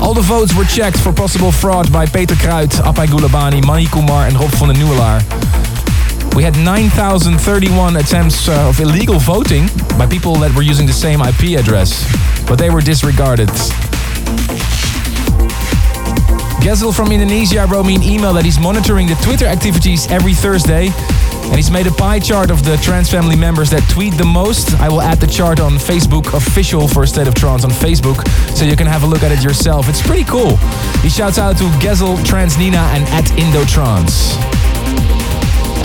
All 0.02 0.12
the 0.12 0.26
votes 0.26 0.56
were 0.56 0.64
checked 0.64 0.98
for 0.98 1.12
possible 1.12 1.52
fraud 1.52 1.92
by 1.92 2.04
Peter 2.04 2.34
Kruid, 2.34 2.70
Apai 2.82 3.06
Gulabani, 3.06 3.64
Mani 3.64 3.86
Kumar 3.86 4.26
and 4.26 4.34
Rob 4.34 4.50
van 4.58 4.74
den 4.74 4.76
Nieuwelaar. 4.76 5.22
We 6.34 6.42
had 6.42 6.56
9,031 6.56 7.96
attempts 7.96 8.48
uh, 8.48 8.68
of 8.68 8.80
illegal 8.80 9.20
voting 9.20 9.68
by 9.96 10.06
people 10.06 10.34
that 10.42 10.52
were 10.56 10.62
using 10.62 10.86
the 10.86 10.92
same 10.92 11.20
IP 11.20 11.56
address, 11.60 12.02
but 12.48 12.56
they 12.58 12.70
were 12.70 12.80
disregarded. 12.80 13.50
Gezel 16.66 16.92
from 16.92 17.12
Indonesia 17.12 17.64
wrote 17.70 17.86
me 17.86 17.94
an 17.94 18.02
email 18.02 18.32
that 18.32 18.44
he's 18.44 18.58
monitoring 18.58 19.06
the 19.06 19.14
Twitter 19.22 19.46
activities 19.46 20.10
every 20.10 20.34
Thursday. 20.34 20.90
And 21.46 21.54
he's 21.54 21.70
made 21.70 21.86
a 21.86 21.92
pie 21.92 22.18
chart 22.18 22.50
of 22.50 22.64
the 22.64 22.76
trans 22.78 23.08
family 23.08 23.36
members 23.36 23.70
that 23.70 23.88
tweet 23.88 24.18
the 24.18 24.24
most. 24.24 24.74
I 24.80 24.88
will 24.88 25.00
add 25.00 25.20
the 25.20 25.28
chart 25.28 25.60
on 25.60 25.74
Facebook, 25.78 26.34
official 26.34 26.88
for 26.88 27.06
State 27.06 27.28
of 27.28 27.36
Trance 27.36 27.62
on 27.62 27.70
Facebook, 27.70 28.26
so 28.50 28.64
you 28.64 28.74
can 28.74 28.88
have 28.88 29.04
a 29.04 29.06
look 29.06 29.22
at 29.22 29.30
it 29.30 29.44
yourself. 29.44 29.88
It's 29.88 30.02
pretty 30.02 30.24
cool. 30.24 30.56
He 31.06 31.08
shouts 31.08 31.38
out 31.38 31.56
to 31.58 31.70
Gezel, 31.78 32.18
Trans 32.26 32.58
Nina, 32.58 32.82
and 32.98 33.04
at 33.14 33.26
Indotrans. 33.38 34.34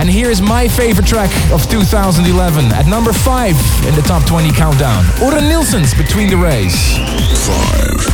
And 0.02 0.10
here's 0.10 0.41
my 0.41 0.68
favorite 0.68 1.06
track 1.06 1.30
of 1.52 1.62
2011 1.70 2.74
at 2.74 2.88
number 2.88 3.14
5 3.14 3.86
in 3.86 3.94
the 3.94 4.02
top 4.02 4.26
20 4.26 4.52
countdown. 4.53 5.06
Ørjan 5.22 5.45
Nilsen's 5.45 5.94
Between 5.94 6.28
the 6.28 6.38
Rays. 6.38 6.74
5. 7.45 8.11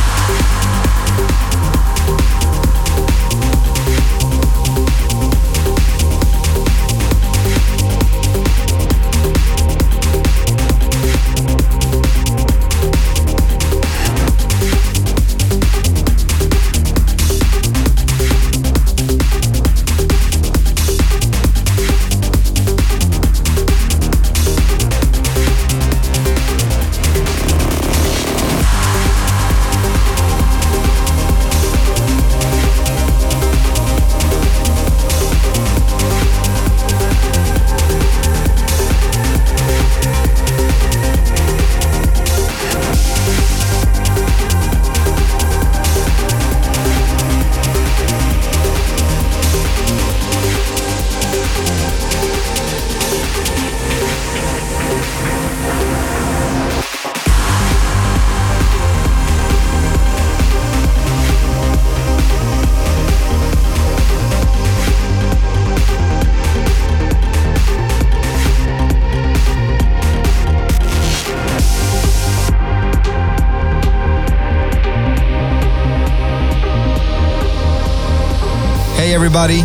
Everybody. 79.38 79.62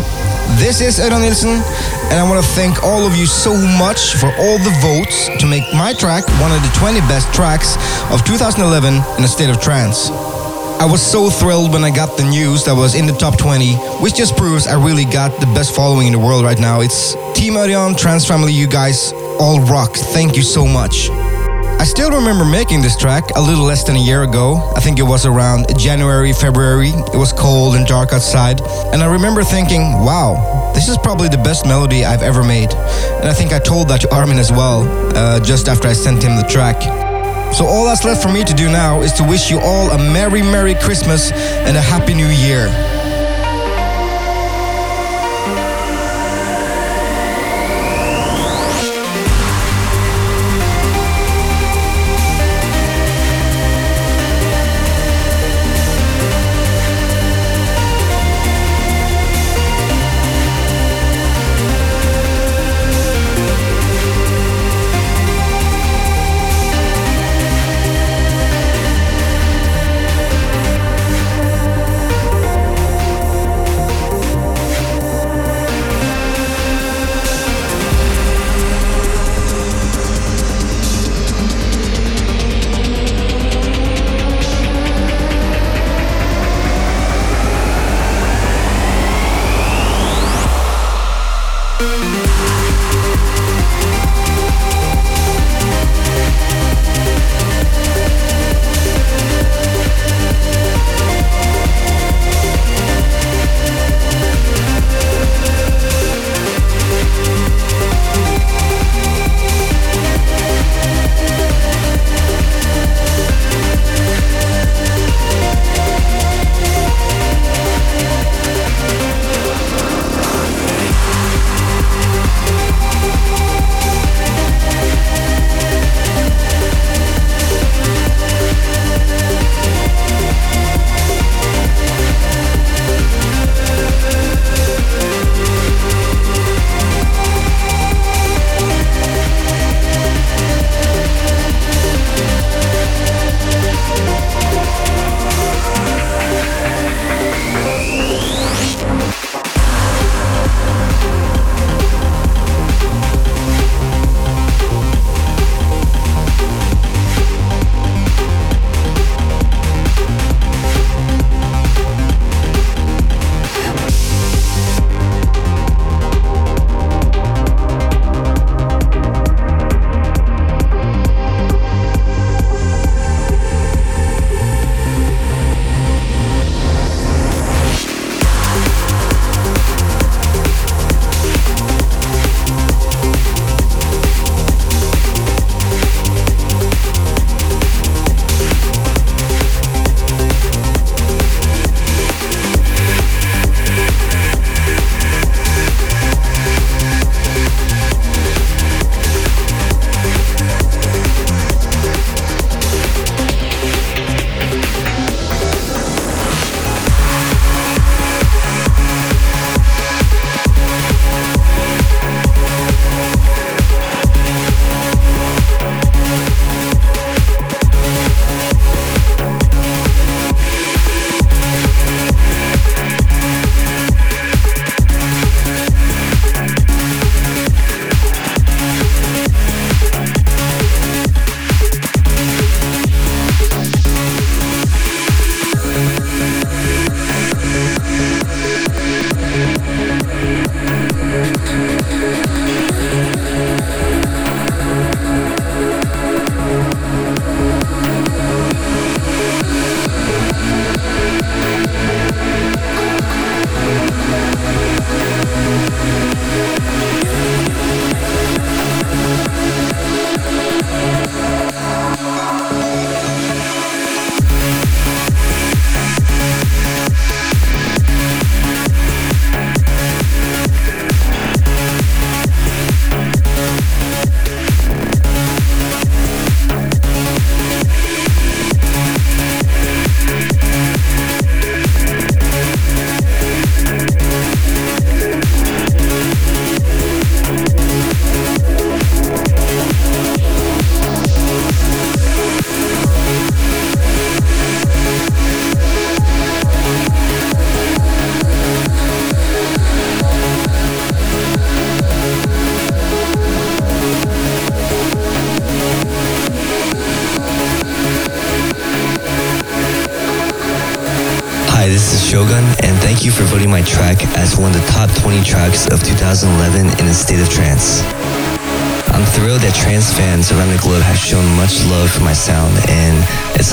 This 0.62 0.80
is 0.80 1.00
Ørjan 1.00 1.20
Nilsen, 1.20 1.50
and 2.10 2.16
I 2.20 2.22
want 2.22 2.38
to 2.38 2.48
thank 2.54 2.84
all 2.84 3.04
of 3.06 3.16
you 3.16 3.26
so 3.26 3.56
much 3.82 4.14
for 4.14 4.30
all 4.38 4.58
the 4.58 4.70
votes 4.78 5.28
to 5.40 5.46
make 5.46 5.66
my 5.74 5.92
track 5.92 6.22
one 6.38 6.52
of 6.52 6.62
the 6.62 6.70
20 6.78 7.00
best 7.10 7.34
tracks 7.34 7.74
of 8.12 8.22
2011 8.24 8.94
in 9.18 9.24
a 9.24 9.26
state 9.26 9.50
of 9.50 9.60
trance. 9.60 10.10
I 10.78 10.86
was 10.86 11.02
so 11.02 11.28
thrilled 11.28 11.72
when 11.72 11.82
I 11.82 11.90
got 11.90 12.16
the 12.16 12.22
news 12.22 12.64
that 12.66 12.74
was 12.74 12.94
in 12.94 13.06
the 13.06 13.14
top 13.14 13.36
20, 13.36 13.74
which 13.98 14.14
just 14.14 14.36
proves 14.36 14.68
I 14.68 14.74
really 14.74 15.06
got 15.06 15.40
the 15.40 15.50
best 15.58 15.74
following 15.74 16.06
in 16.06 16.12
the 16.12 16.20
world 16.20 16.44
right 16.44 16.60
now. 16.60 16.80
It's 16.80 17.16
Team 17.34 17.54
Ørjan, 17.54 17.98
Trans 17.98 18.24
Family, 18.24 18.52
you 18.52 18.68
guys 18.68 19.12
all 19.40 19.58
rock. 19.66 19.96
Thank 20.14 20.36
you 20.36 20.44
so 20.44 20.64
much. 20.64 21.10
I 21.78 21.84
still 21.84 22.10
remember 22.10 22.44
making 22.44 22.80
this 22.80 22.96
track 22.96 23.24
a 23.36 23.40
little 23.40 23.64
less 23.64 23.84
than 23.84 23.96
a 23.96 24.00
year 24.00 24.22
ago. 24.22 24.72
I 24.74 24.80
think 24.80 24.98
it 24.98 25.02
was 25.02 25.26
around 25.26 25.66
January, 25.78 26.32
February. 26.32 26.90
It 26.90 27.16
was 27.16 27.32
cold 27.32 27.74
and 27.74 27.86
dark 27.86 28.12
outside. 28.12 28.60
And 28.92 29.02
I 29.02 29.12
remember 29.12 29.42
thinking, 29.42 29.82
wow, 29.82 30.72
this 30.74 30.88
is 30.88 30.96
probably 30.98 31.28
the 31.28 31.38
best 31.38 31.66
melody 31.66 32.04
I've 32.04 32.22
ever 32.22 32.42
made. 32.42 32.72
And 32.72 33.28
I 33.28 33.34
think 33.34 33.52
I 33.52 33.58
told 33.58 33.88
that 33.88 34.00
to 34.02 34.14
Armin 34.14 34.38
as 34.38 34.50
well, 34.50 34.88
uh, 35.16 35.40
just 35.40 35.68
after 35.68 35.88
I 35.88 35.92
sent 35.92 36.22
him 36.22 36.36
the 36.36 36.46
track. 36.48 36.80
So 37.52 37.66
all 37.66 37.84
that's 37.84 38.04
left 38.04 38.22
for 38.22 38.32
me 38.32 38.44
to 38.44 38.54
do 38.54 38.66
now 38.66 39.02
is 39.02 39.12
to 39.14 39.24
wish 39.24 39.50
you 39.50 39.58
all 39.60 39.90
a 39.90 39.98
Merry, 39.98 40.42
Merry 40.42 40.74
Christmas 40.74 41.32
and 41.32 41.76
a 41.76 41.82
Happy 41.82 42.14
New 42.14 42.28
Year. 42.28 42.66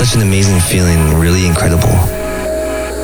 Such 0.04 0.16
an 0.16 0.26
amazing 0.26 0.58
feeling, 0.58 1.16
really 1.20 1.46
incredible. 1.46 1.94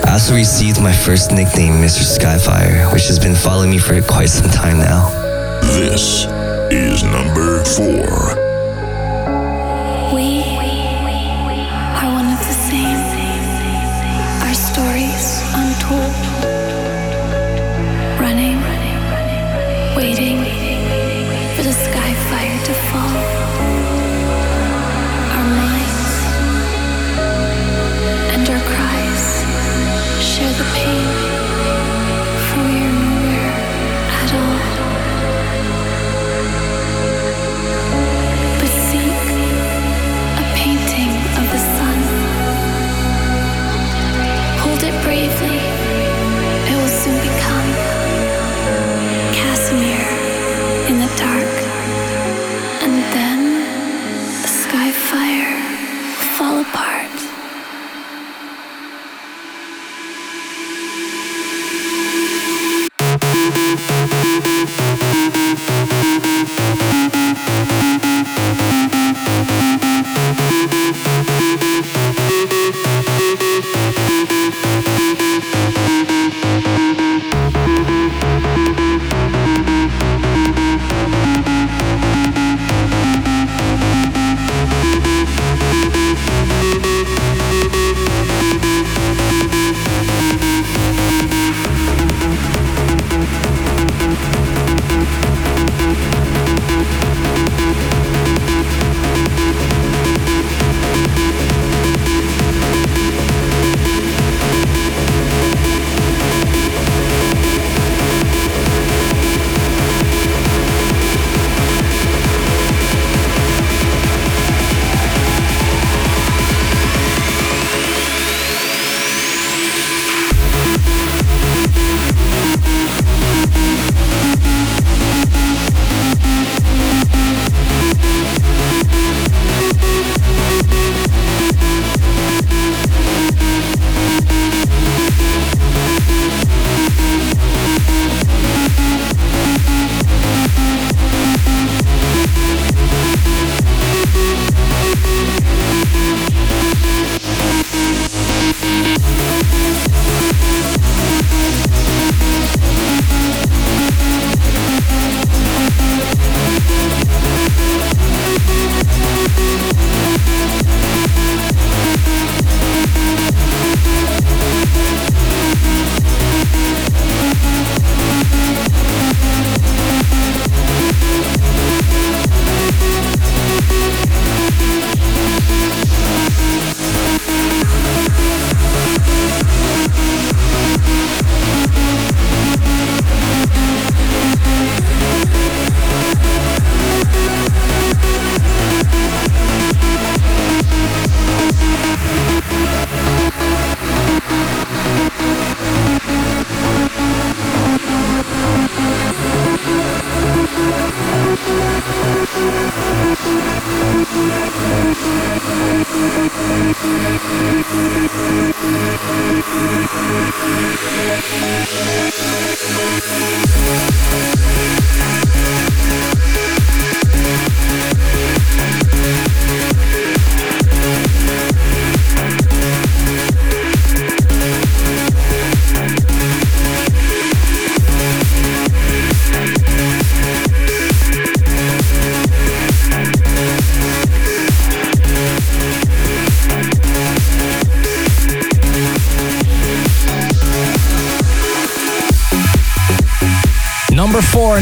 I 0.04 0.14
also 0.14 0.34
received 0.34 0.82
my 0.82 0.92
first 0.92 1.30
nickname, 1.30 1.74
Mr. 1.74 2.02
Skyfire, 2.02 2.92
which 2.92 3.06
has 3.06 3.20
been 3.20 3.36
following 3.36 3.70
me 3.70 3.78
for 3.78 4.02
quite 4.02 4.30
some 4.30 4.50
time 4.50 4.78
now. 4.78 5.08
This 5.60 6.26
is 6.72 7.04
number 7.04 7.62
four. 7.62 8.37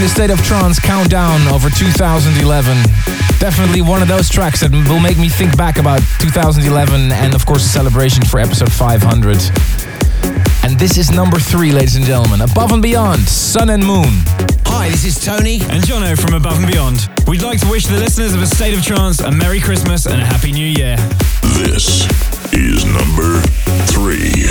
The 0.07 0.11
State 0.11 0.31
of 0.31 0.41
Trance 0.45 0.79
countdown 0.79 1.49
over 1.49 1.69
2011. 1.69 2.77
Definitely 3.41 3.83
one 3.83 4.03
of 4.03 4.09
those 4.09 4.29
tracks 4.29 4.61
that 4.61 4.71
will 4.71 5.01
make 5.01 5.19
me 5.19 5.29
think 5.29 5.57
back 5.57 5.79
about 5.79 5.99
2011 6.21 7.11
and, 7.11 7.35
of 7.35 7.45
course, 7.45 7.65
the 7.65 7.69
celebration 7.69 8.25
for 8.25 8.39
episode 8.39 8.71
500. 8.71 9.37
And 10.63 10.79
this 10.79 10.97
is 10.97 11.11
number 11.11 11.41
three, 11.41 11.73
ladies 11.73 11.97
and 11.97 12.05
gentlemen. 12.05 12.41
Above 12.41 12.71
and 12.71 12.81
Beyond, 12.83 13.23
Sun 13.23 13.69
and 13.71 13.85
Moon. 13.85 14.23
Hi, 14.67 14.91
this 14.91 15.05
is 15.05 15.25
Tony. 15.25 15.57
And 15.75 15.83
Jono 15.83 16.17
from 16.17 16.35
Above 16.35 16.59
and 16.63 16.71
Beyond. 16.71 17.09
We'd 17.27 17.43
like 17.43 17.59
to 17.63 17.69
wish 17.69 17.87
the 17.87 17.99
listeners 17.99 18.33
of 18.33 18.41
A 18.43 18.47
State 18.47 18.79
of 18.79 18.85
Trance 18.85 19.19
a 19.19 19.33
Merry 19.33 19.59
Christmas 19.59 20.07
and 20.07 20.23
a 20.23 20.25
Happy 20.25 20.53
New 20.53 20.69
Year. 20.69 20.97
This 21.59 22.07
is 22.53 22.85
number 22.85 23.41
three. 23.91 24.47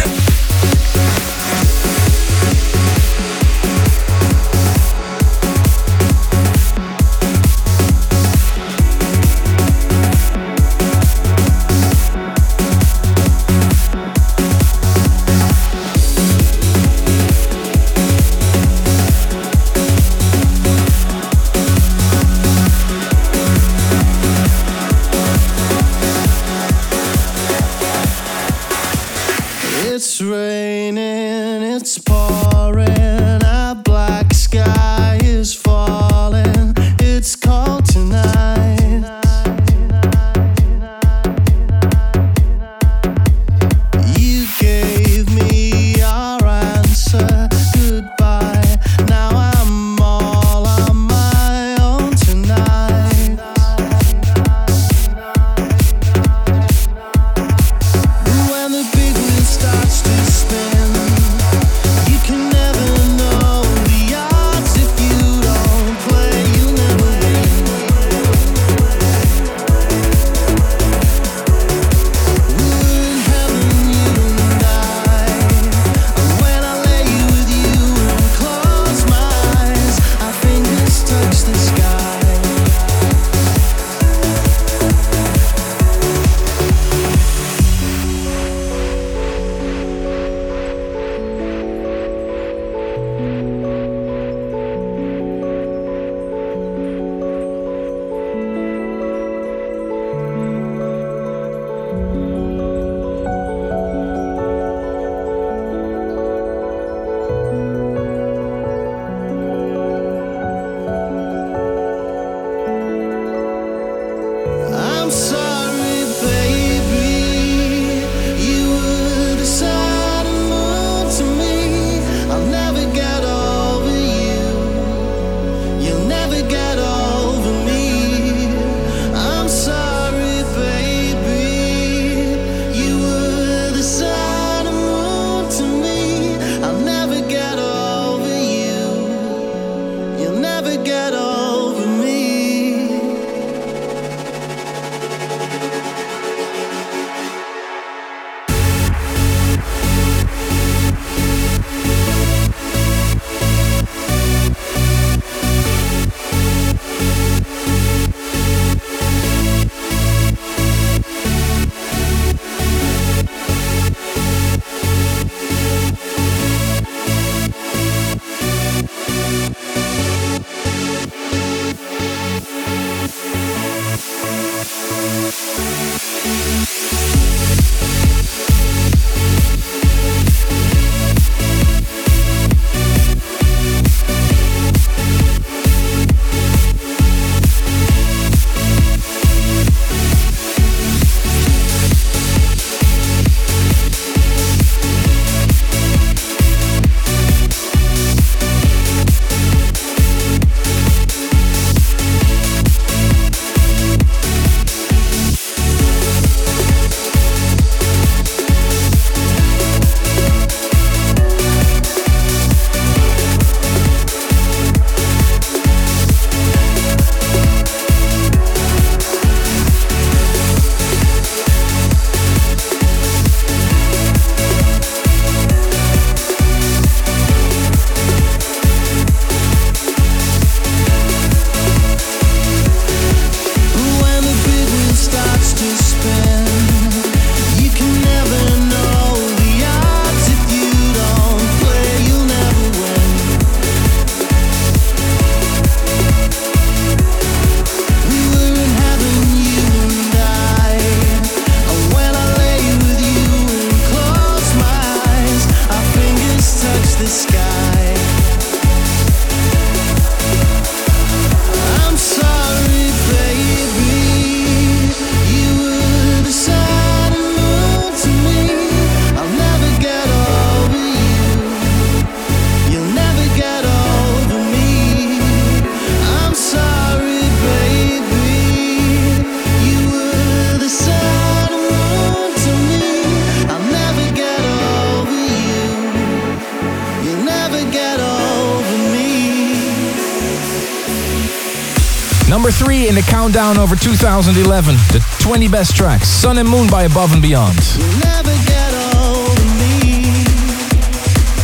Countdown 293.26 293.58
over 293.58 293.76
2011. 293.76 294.76
The 294.92 295.04
20 295.20 295.48
best 295.48 295.76
tracks. 295.76 296.08
Sun 296.08 296.38
and 296.38 296.48
Moon 296.48 296.70
by 296.70 296.84
Above 296.84 297.12
and 297.12 297.22
Beyond. 297.22 297.58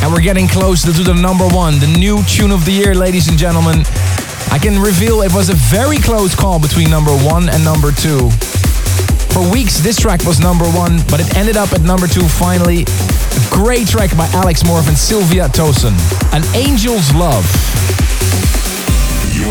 And 0.01 0.11
we're 0.11 0.21
getting 0.21 0.47
close 0.47 0.83
to 0.83 0.91
the 0.91 1.13
number 1.13 1.47
one, 1.47 1.79
the 1.79 1.87
new 1.99 2.23
tune 2.23 2.51
of 2.51 2.65
the 2.65 2.71
year, 2.71 2.95
ladies 2.95 3.27
and 3.27 3.37
gentlemen. 3.37 3.83
I 4.51 4.59
can 4.61 4.79
reveal 4.79 5.21
it 5.21 5.33
was 5.33 5.49
a 5.49 5.55
very 5.55 5.97
close 5.97 6.35
call 6.35 6.59
between 6.59 6.89
number 6.89 7.11
one 7.11 7.49
and 7.49 7.63
number 7.63 7.91
two. 7.91 8.29
For 9.31 9.41
weeks, 9.51 9.79
this 9.79 9.97
track 9.97 10.23
was 10.23 10.39
number 10.39 10.65
one, 10.65 10.99
but 11.09 11.19
it 11.19 11.35
ended 11.35 11.57
up 11.57 11.73
at 11.73 11.81
number 11.81 12.07
two 12.07 12.27
finally. 12.27 12.83
A 12.83 13.43
great 13.49 13.87
track 13.87 14.15
by 14.15 14.27
Alex 14.33 14.63
Morph 14.63 14.87
and 14.87 14.97
Sylvia 14.97 15.47
Tosun. 15.49 15.95
An 16.31 16.43
Angel's 16.55 17.13
Love. 17.13 17.45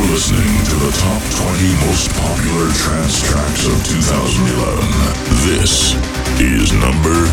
You're 0.01 0.09
listening 0.13 0.65
to 0.65 0.77
the 0.77 0.93
top 0.97 1.21
20 1.21 1.77
most 1.85 2.09
popular 2.17 2.73
trance 2.73 3.21
tracks 3.21 3.67
of 3.67 3.77
2011. 3.85 4.89
This 5.45 5.93
is 6.41 6.73
number 6.73 7.29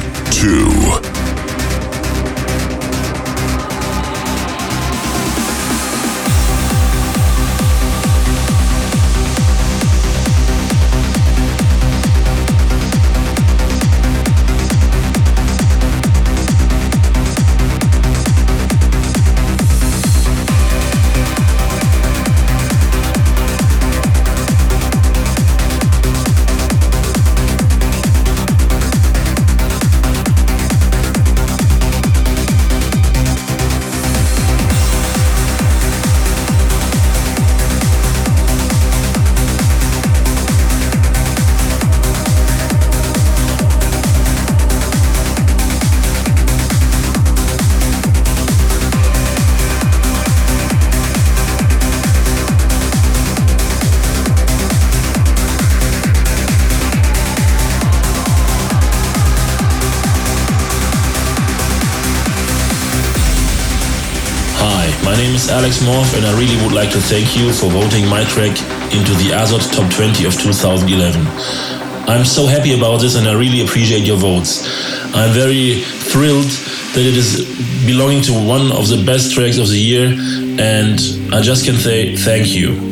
Alex 65.50 65.80
Morph, 65.80 66.16
and 66.18 66.26
I 66.26 66.38
really 66.38 66.62
would 66.64 66.74
like 66.74 66.92
to 66.92 67.00
thank 67.00 67.36
you 67.38 67.54
for 67.54 67.70
voting 67.70 68.08
my 68.08 68.24
track 68.26 68.52
into 68.92 69.14
the 69.16 69.32
ASOT 69.32 69.72
Top 69.72 69.92
20 69.94 70.26
of 70.26 70.34
2011. 70.34 71.22
I'm 72.08 72.26
so 72.26 72.48
happy 72.48 72.78
about 72.78 73.02
this 73.02 73.16
and 73.16 73.28
I 73.28 73.34
really 73.34 73.66
appreciate 73.66 74.06
your 74.06 74.18
votes. 74.18 74.68
I'm 75.14 75.32
very 75.34 75.82
thrilled 75.82 76.50
that 76.96 77.06
it 77.06 77.16
is 77.16 77.46
belonging 77.86 78.22
to 78.24 78.34
one 78.34 78.72
of 78.72 78.88
the 78.88 79.04
best 79.06 79.34
tracks 79.34 79.58
of 79.58 79.68
the 79.68 79.80
year, 79.80 80.08
and 80.60 81.00
I 81.34 81.42
just 81.42 81.66
can 81.66 81.76
say 81.76 82.16
thank 82.16 82.48
you. 82.48 82.87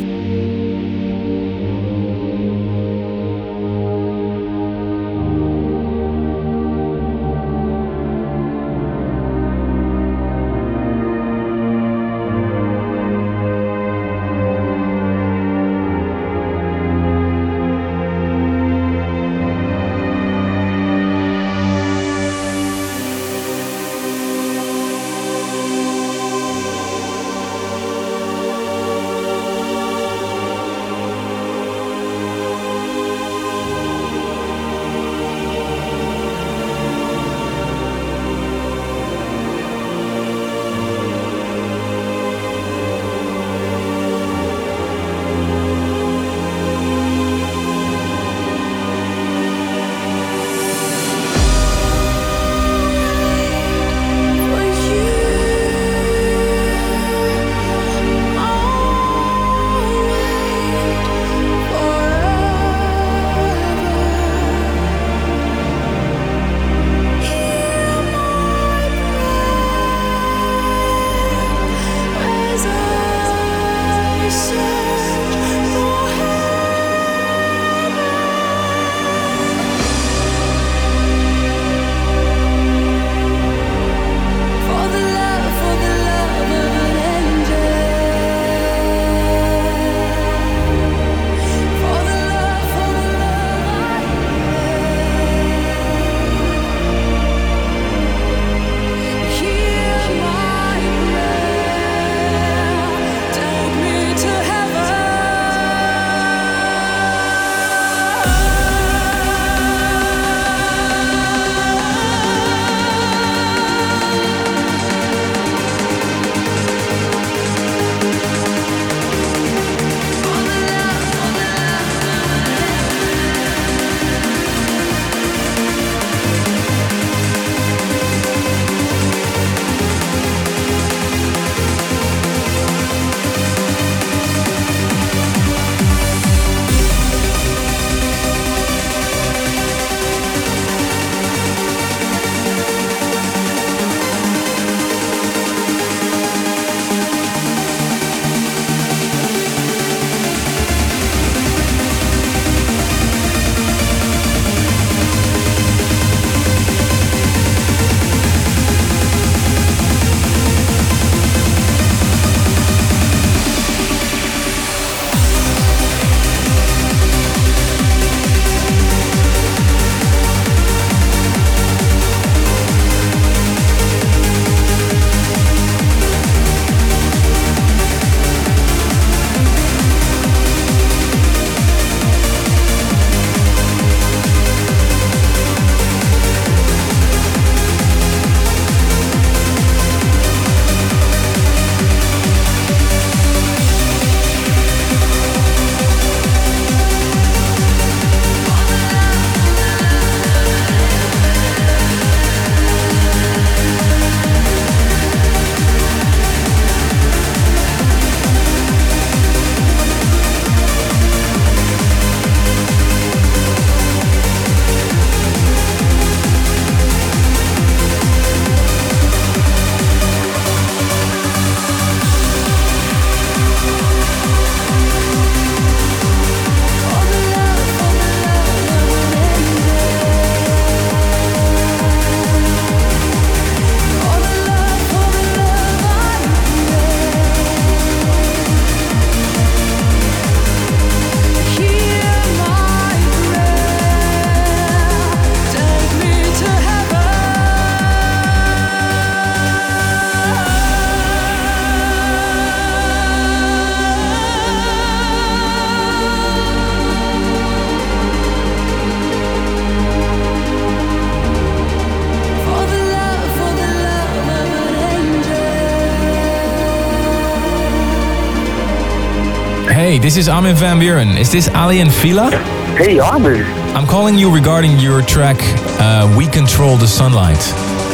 Hey, 269.96 270.02
this 270.02 270.18
is 270.18 270.28
Armin 270.28 270.54
van 270.54 270.78
Buuren. 270.78 271.18
Is 271.18 271.32
this 271.32 271.48
Aly 271.48 271.80
and 271.80 271.90
Fila? 271.90 272.30
Hey, 272.76 272.98
Armin. 272.98 273.44
I'm 273.74 273.86
calling 273.86 274.18
you 274.18 274.30
regarding 274.30 274.78
your 274.78 275.00
track 275.00 275.38
uh, 275.80 276.14
We 276.18 276.26
Control 276.26 276.76
the 276.76 276.86
Sunlight. 276.86 277.40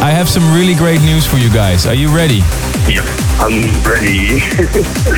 I 0.03 0.11
have 0.11 0.29
some 0.29 0.43
really 0.53 0.75
great 0.75 1.01
news 1.03 1.25
for 1.25 1.37
you 1.37 1.49
guys. 1.49 1.87
Are 1.87 1.95
you 1.95 2.13
ready? 2.13 2.43
Yeah, 2.91 3.07
I'm 3.43 3.59
ready. 3.83 4.39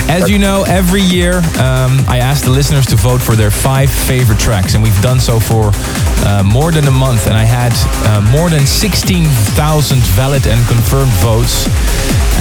As 0.08 0.30
you 0.30 0.38
know, 0.38 0.64
every 0.66 1.02
year 1.02 1.36
um, 1.60 2.00
I 2.08 2.20
ask 2.22 2.42
the 2.42 2.50
listeners 2.50 2.86
to 2.86 2.96
vote 2.96 3.20
for 3.20 3.36
their 3.36 3.50
five 3.50 3.90
favorite 3.90 4.40
tracks, 4.40 4.72
and 4.72 4.82
we've 4.82 4.98
done 5.02 5.20
so 5.20 5.38
for 5.38 5.72
uh, 6.24 6.42
more 6.42 6.72
than 6.72 6.86
a 6.88 6.90
month, 6.90 7.26
and 7.26 7.36
I 7.36 7.44
had 7.44 7.72
uh, 8.08 8.22
more 8.32 8.48
than 8.48 8.66
16,000 8.66 9.98
valid 10.16 10.46
and 10.46 10.66
confirmed 10.66 11.12
votes. 11.20 11.66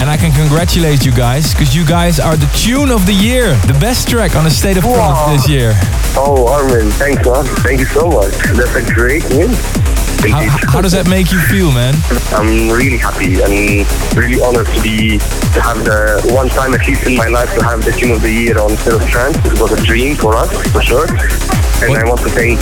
And 0.00 0.08
I 0.08 0.16
can 0.16 0.32
congratulate 0.32 1.04
you 1.04 1.12
guys, 1.12 1.52
because 1.52 1.76
you 1.76 1.84
guys 1.84 2.18
are 2.18 2.36
the 2.36 2.50
tune 2.56 2.90
of 2.90 3.04
the 3.04 3.12
year, 3.12 3.54
the 3.66 3.76
best 3.78 4.08
track 4.08 4.36
on 4.36 4.44
the 4.44 4.50
State 4.50 4.78
of 4.78 4.84
Trance 4.84 5.44
this 5.44 5.48
year. 5.50 5.74
Oh, 6.16 6.46
Armin, 6.48 6.90
thanks, 6.92 7.26
man. 7.26 7.44
Thank 7.60 7.80
you 7.80 7.86
so 7.86 8.08
much. 8.08 8.32
That's 8.56 8.74
a 8.74 8.94
great 8.94 9.28
news. 9.28 9.83
How, 10.30 10.72
how, 10.72 10.80
does 10.80 10.92
that 10.92 11.08
make 11.08 11.32
you 11.32 11.40
feel, 11.40 11.72
man? 11.72 11.94
I'm 12.32 12.70
really 12.70 12.96
happy 12.96 13.42
and 13.42 13.86
really 14.16 14.40
honored 14.40 14.66
to 14.66 14.82
be 14.82 15.18
to 15.18 15.60
have 15.60 15.84
the 15.84 16.20
one 16.32 16.48
time 16.48 16.74
at 16.74 16.86
least 16.86 17.06
in 17.06 17.16
my 17.16 17.28
life 17.28 17.52
to 17.58 17.64
have 17.64 17.84
the 17.84 17.92
tune 17.92 18.12
of 18.12 18.22
the 18.22 18.30
year 18.30 18.58
on 18.58 18.76
State 18.76 18.94
of. 19.10 19.36
It 19.46 19.60
was 19.60 19.72
a 19.72 19.82
dream 19.84 20.16
for 20.16 20.34
us, 20.34 20.50
for 20.72 20.82
sure. 20.82 21.06
And 21.84 21.92
what? 21.92 22.00
I 22.00 22.08
want 22.08 22.20
to 22.20 22.30
thank 22.30 22.58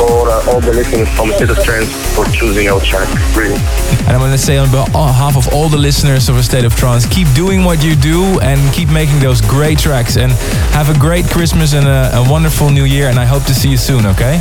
all, 0.00 0.28
uh, 0.28 0.50
all 0.50 0.60
the 0.60 0.72
listeners 0.72 1.08
from 1.14 1.30
State 1.30 1.50
of 1.50 1.62
Trance 1.62 1.88
for 2.16 2.24
choosing 2.26 2.66
our 2.68 2.80
track, 2.80 3.06
really. 3.36 3.54
And 4.06 4.10
I 4.10 4.18
want 4.18 4.32
to 4.32 4.38
say 4.38 4.58
on 4.58 4.70
behalf 4.70 5.36
of 5.36 5.52
all 5.54 5.68
the 5.68 5.78
listeners 5.78 6.28
of 6.28 6.36
A 6.36 6.42
State 6.42 6.64
of 6.64 6.74
Trance, 6.74 7.06
keep 7.06 7.28
doing 7.32 7.62
what 7.62 7.84
you 7.84 7.94
do 7.94 8.40
and 8.40 8.58
keep 8.74 8.88
making 8.90 9.20
those 9.20 9.40
great 9.40 9.78
tracks. 9.78 10.16
And 10.16 10.32
have 10.74 10.90
a 10.90 10.98
great 10.98 11.26
Christmas 11.26 11.74
and 11.74 11.86
a, 11.86 12.10
a 12.16 12.28
wonderful 12.28 12.70
New 12.70 12.84
Year. 12.84 13.08
And 13.08 13.18
I 13.18 13.24
hope 13.24 13.44
to 13.44 13.54
see 13.54 13.70
you 13.70 13.76
soon, 13.76 14.04
okay? 14.04 14.40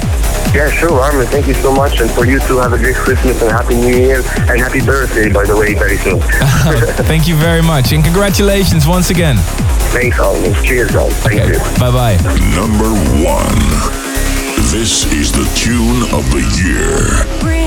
Yeah, 0.53 0.71
sure, 0.71 0.99
Armin. 0.99 1.27
Thank 1.27 1.47
you 1.47 1.53
so 1.53 1.71
much. 1.71 2.01
And 2.01 2.09
for 2.09 2.25
you 2.25 2.39
too, 2.39 2.57
have 2.57 2.73
a 2.73 2.77
great 2.77 2.95
Christmas 2.95 3.41
and 3.41 3.51
Happy 3.51 3.75
New 3.75 3.95
Year. 3.95 4.23
And 4.49 4.59
happy 4.59 4.81
birthday, 4.81 5.31
by 5.31 5.45
the 5.45 5.55
way, 5.55 5.75
very 5.75 5.97
soon. 5.97 6.19
Thank 7.05 7.27
you 7.27 7.35
very 7.35 7.61
much. 7.61 7.93
And 7.93 8.03
congratulations 8.03 8.87
once 8.87 9.11
again. 9.11 9.37
Thanks, 9.93 10.19
Armin. 10.19 10.53
Cheers, 10.63 10.91
guys. 10.91 11.13
Thank 11.19 11.41
okay. 11.41 11.53
you. 11.53 11.59
Bye 11.79 11.91
bye. 11.91 12.15
Number 12.55 12.89
one. 13.23 14.14
This 14.71 15.05
is 15.13 15.31
the 15.31 15.45
tune 15.55 16.01
of 16.11 16.29
the 16.31 16.41
year. 16.63 17.64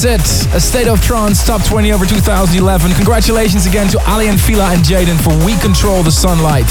That's 0.00 0.48
it. 0.48 0.54
A 0.54 0.60
State 0.60 0.88
of 0.88 1.02
Trance 1.02 1.44
Top 1.44 1.62
20 1.62 1.92
over 1.92 2.06
2011. 2.06 2.92
Congratulations 2.94 3.66
again 3.66 3.86
to 3.88 4.00
Aly 4.08 4.28
and 4.28 4.40
Fila 4.40 4.72
and 4.72 4.82
Jwaydan 4.82 5.20
for 5.20 5.36
We 5.44 5.58
Control 5.58 6.02
the 6.02 6.10
Sunlight. 6.10 6.64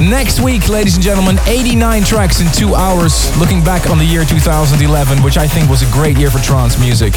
Next 0.00 0.40
week, 0.40 0.70
ladies 0.70 0.94
and 0.94 1.04
gentlemen, 1.04 1.38
89 1.46 2.04
tracks 2.04 2.40
in 2.40 2.50
two 2.52 2.74
hours, 2.74 3.36
looking 3.38 3.62
back 3.62 3.90
on 3.90 3.98
the 3.98 4.04
year 4.04 4.24
2011, 4.24 5.22
which 5.22 5.36
I 5.36 5.46
think 5.46 5.68
was 5.68 5.82
a 5.82 5.92
great 5.92 6.16
year 6.16 6.30
for 6.30 6.38
trance 6.38 6.80
music. 6.80 7.12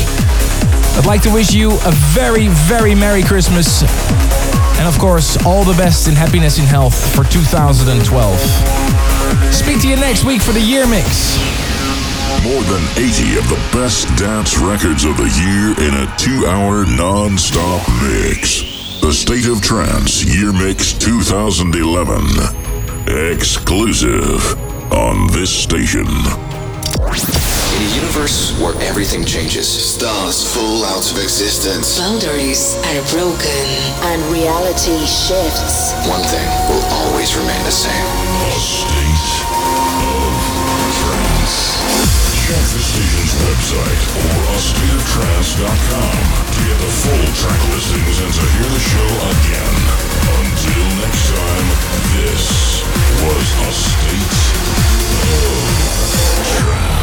I'd 1.00 1.06
like 1.06 1.22
to 1.22 1.32
wish 1.32 1.54
you 1.54 1.72
a 1.86 1.92
very, 2.12 2.50
very 2.68 2.94
Merry 2.94 3.24
Christmas. 3.24 3.84
And 4.80 4.88
of 4.88 5.00
course, 5.00 5.38
all 5.46 5.64
the 5.64 5.78
best 5.78 6.10
in 6.10 6.16
happiness 6.16 6.60
and 6.60 6.68
health 6.68 7.16
for 7.16 7.24
2012. 7.24 7.96
Speak 9.54 9.80
to 9.82 9.88
you 9.88 9.96
next 9.96 10.26
week 10.26 10.42
for 10.42 10.52
the 10.52 10.62
year 10.62 10.86
mix. 10.88 11.69
More 12.44 12.64
than 12.64 12.82
80 12.96 13.38
of 13.38 13.50
the 13.50 13.60
best 13.74 14.08
dance 14.18 14.58
records 14.58 15.04
of 15.04 15.18
the 15.18 15.28
year 15.28 15.76
in 15.88 15.94
a 15.94 16.08
two 16.18 16.48
hour 16.48 16.86
non 16.86 17.38
stop 17.38 17.86
mix. 18.02 18.64
The 19.02 19.12
State 19.12 19.46
of 19.48 19.62
Trance 19.62 20.24
Year 20.24 20.54
Mix 20.54 20.94
2011. 20.94 22.24
Exclusive 23.36 24.40
on 24.94 25.28
this 25.34 25.52
station. 25.52 26.08
In 26.08 27.82
a 27.84 27.96
universe 27.96 28.58
where 28.60 28.76
everything 28.84 29.26
changes, 29.26 29.68
stars 29.68 30.42
fall 30.54 30.86
out 30.86 31.12
of 31.12 31.18
existence. 31.22 32.00
Boundaries 32.00 32.78
are 32.88 33.04
broken 33.12 33.68
and 34.16 34.24
reality 34.32 34.96
shifts. 35.06 35.92
One 36.08 36.24
thing 36.24 36.48
will 36.72 36.86
always 37.04 37.36
remain 37.36 37.62
the 37.64 37.72
same. 37.72 38.99
Check 42.50 42.58
the 42.58 42.82
station's 42.82 43.34
website 43.46 44.04
or 44.18 44.34
astateoftrance.com 44.58 46.18
to 46.50 46.60
get 46.66 46.80
the 46.82 46.90
full 46.98 47.28
track 47.38 47.62
listings 47.70 48.18
and 48.26 48.34
to 48.34 48.42
hear 48.42 48.70
the 48.74 48.80
show 48.90 49.12
again. 49.30 49.78
Until 50.34 50.86
next 50.98 51.30
time, 51.30 51.68
this 52.18 52.82
was 53.22 53.48
a 53.54 53.72
state 53.72 54.34
of 55.30 55.62
trance. 56.58 56.99